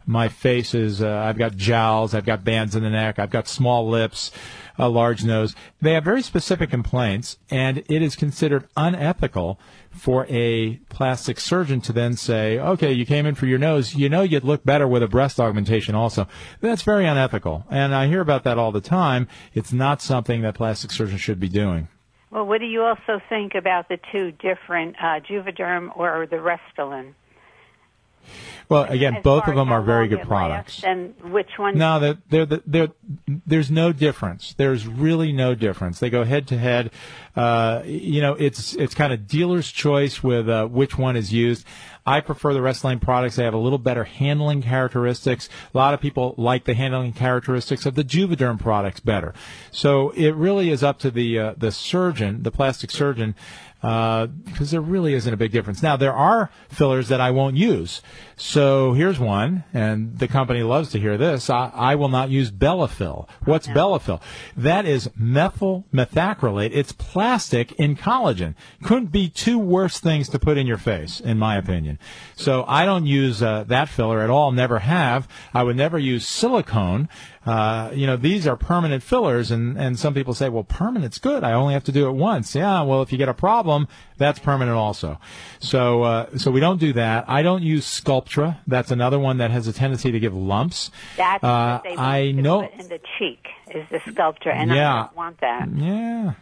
[0.07, 2.15] My face is, uh, I've got jowls.
[2.15, 3.19] I've got bands in the neck.
[3.19, 4.31] I've got small lips,
[4.79, 5.55] a large nose.
[5.81, 9.59] They have very specific complaints, and it is considered unethical
[9.91, 13.95] for a plastic surgeon to then say, okay, you came in for your nose.
[13.95, 16.29] You know you'd look better with a breast augmentation also.
[16.61, 17.65] That's very unethical.
[17.71, 19.29] And I hear about that all the time.
[19.55, 21.89] It's not something that plastic surgeons should be doing.
[22.31, 27.15] Well, what do you also think about the two different uh, Juvederm or the Restylane?
[28.69, 30.83] Well, again, both of them are very good products.
[30.83, 31.79] And which one?
[31.79, 32.89] No, they're, they're, they're,
[33.47, 34.55] there's no difference.
[34.55, 36.01] There's really no difference.
[36.01, 36.91] They go head to head.
[37.37, 41.65] Uh, you know, it's it's kind of dealer's choice with uh, which one is used.
[42.07, 43.37] I prefer the Restylane products.
[43.37, 45.49] They have a little better handling characteristics.
[45.75, 49.35] A lot of people like the handling characteristics of the Juvederm products better.
[49.73, 53.35] So it really is up to the uh, the surgeon, the plastic surgeon,
[53.81, 55.83] because there really isn't a big difference.
[55.83, 58.03] Now there are fillers that I won't use.
[58.39, 61.49] So here's one, and the company loves to hear this.
[61.49, 63.27] I, I will not use Bellafill.
[63.47, 64.21] What's Bellafill?
[64.55, 66.71] That is methyl methacrylate.
[66.75, 68.55] It's plastic in collagen.
[68.83, 71.99] Couldn't be two worse things to put in your face, in my opinion.
[72.35, 74.53] So I don't use uh, that filler at all.
[74.53, 75.27] Never have.
[75.55, 77.09] I would never use silicone.
[77.47, 81.45] Uh, you know, these are permanent fillers, and, and some people say, well, permanent's good.
[81.45, 82.55] I only have to do it once.
[82.57, 83.87] Yeah, well, if you get a problem,
[84.19, 85.21] that's permanent also.
[85.61, 87.25] So, uh, so we don't do that.
[87.29, 87.87] I don't use
[88.27, 88.59] Sculptra.
[88.67, 90.91] That's another one that has a tendency to give lumps.
[91.17, 92.63] That's Uh, what they want I know.
[92.63, 95.69] put in the cheek is the sculpture, and I don't want that.
[95.75, 96.33] Yeah.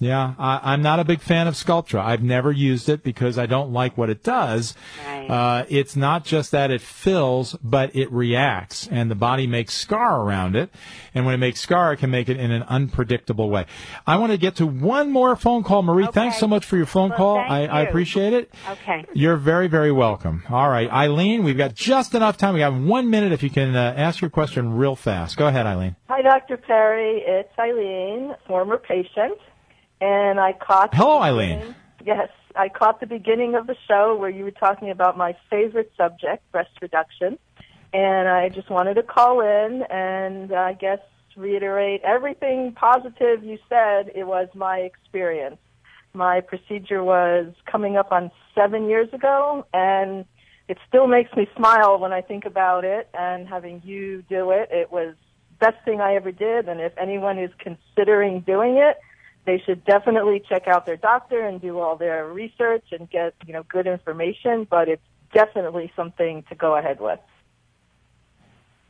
[0.00, 2.04] Yeah, I, I'm not a big fan of Sculptra.
[2.04, 4.74] I've never used it because I don't like what it does.
[5.06, 10.20] Uh, it's not just that it fills, but it reacts, and the body makes scar
[10.20, 10.70] around it.
[11.14, 13.66] And when it makes scar, it can make it in an unpredictable way.
[14.06, 16.08] I want to get to one more phone call, Marie.
[16.12, 17.38] Thanks so much for your phone call.
[17.38, 18.52] I, I appreciate it.
[18.68, 19.04] Okay.
[19.12, 20.42] You're very, very welcome.
[20.50, 22.54] All right, Eileen, we've got just enough time.
[22.54, 23.32] We got one minute.
[23.32, 25.94] If you can uh, ask your question real fast, go ahead, Eileen.
[26.08, 26.56] Hi, Dr.
[26.56, 27.22] Perry.
[27.24, 29.38] It's Eileen, former patient.
[30.04, 30.94] And I caught.
[30.94, 31.74] Hello, Eileen.
[32.04, 35.90] Yes, I caught the beginning of the show where you were talking about my favorite
[35.96, 37.38] subject, breast reduction.
[37.94, 40.98] And I just wanted to call in and uh, I guess
[41.36, 44.12] reiterate everything positive you said.
[44.14, 45.56] It was my experience.
[46.12, 50.26] My procedure was coming up on seven years ago, and
[50.68, 53.08] it still makes me smile when I think about it.
[53.14, 55.14] And having you do it, it was
[55.58, 56.68] best thing I ever did.
[56.68, 58.98] And if anyone is considering doing it,
[59.44, 63.52] they should definitely check out their doctor and do all their research and get you
[63.52, 64.66] know good information.
[64.68, 67.20] But it's definitely something to go ahead with.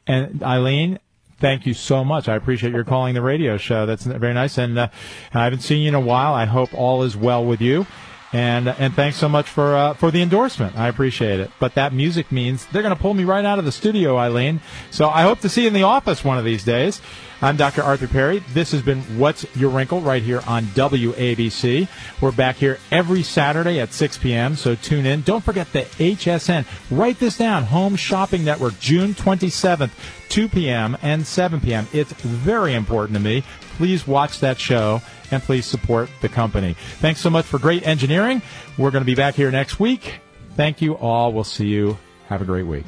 [0.07, 0.99] And Eileen,
[1.39, 2.29] thank you so much.
[2.29, 3.87] I appreciate your calling the radio show.
[3.87, 4.59] That's very nice.
[4.59, 4.89] And uh,
[5.33, 6.35] I haven't seen you in a while.
[6.35, 7.87] I hope all is well with you.
[8.35, 10.77] And and thanks so much for uh, for the endorsement.
[10.77, 11.53] I appreciate it.
[11.61, 14.61] But that music means they're going to pull me right out of the studio, Eileen.
[14.91, 17.01] So I hope to see you in the office one of these days.
[17.41, 17.83] I'm Dr.
[17.83, 18.39] Arthur Perry.
[18.53, 21.87] This has been What's Your Wrinkle right here on WABC.
[22.21, 24.57] We're back here every Saturday at 6 p.m.
[24.57, 25.23] So tune in.
[25.23, 26.65] Don't forget the HSN.
[26.91, 27.65] Write this down.
[27.65, 29.91] Home Shopping Network, June 27th,
[30.31, 30.97] 2 p.m.
[31.03, 31.87] and 7 p.m.
[31.93, 33.45] It's very important to me.
[33.77, 36.77] Please watch that show and please support the company.
[36.99, 38.43] Thanks so much for great engineering.
[38.79, 40.21] We're going to be back here next week.
[40.55, 41.33] Thank you all.
[41.33, 41.99] We'll see you.
[42.29, 42.85] Have a great week.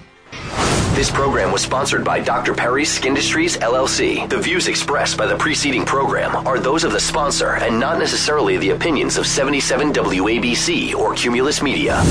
[0.94, 2.54] This program was sponsored by Dr.
[2.54, 4.26] Perry's Skin Industries LLC.
[4.30, 8.56] The views expressed by the preceding program are those of the sponsor and not necessarily
[8.56, 12.02] the opinions of 77 WABC or Cumulus Media.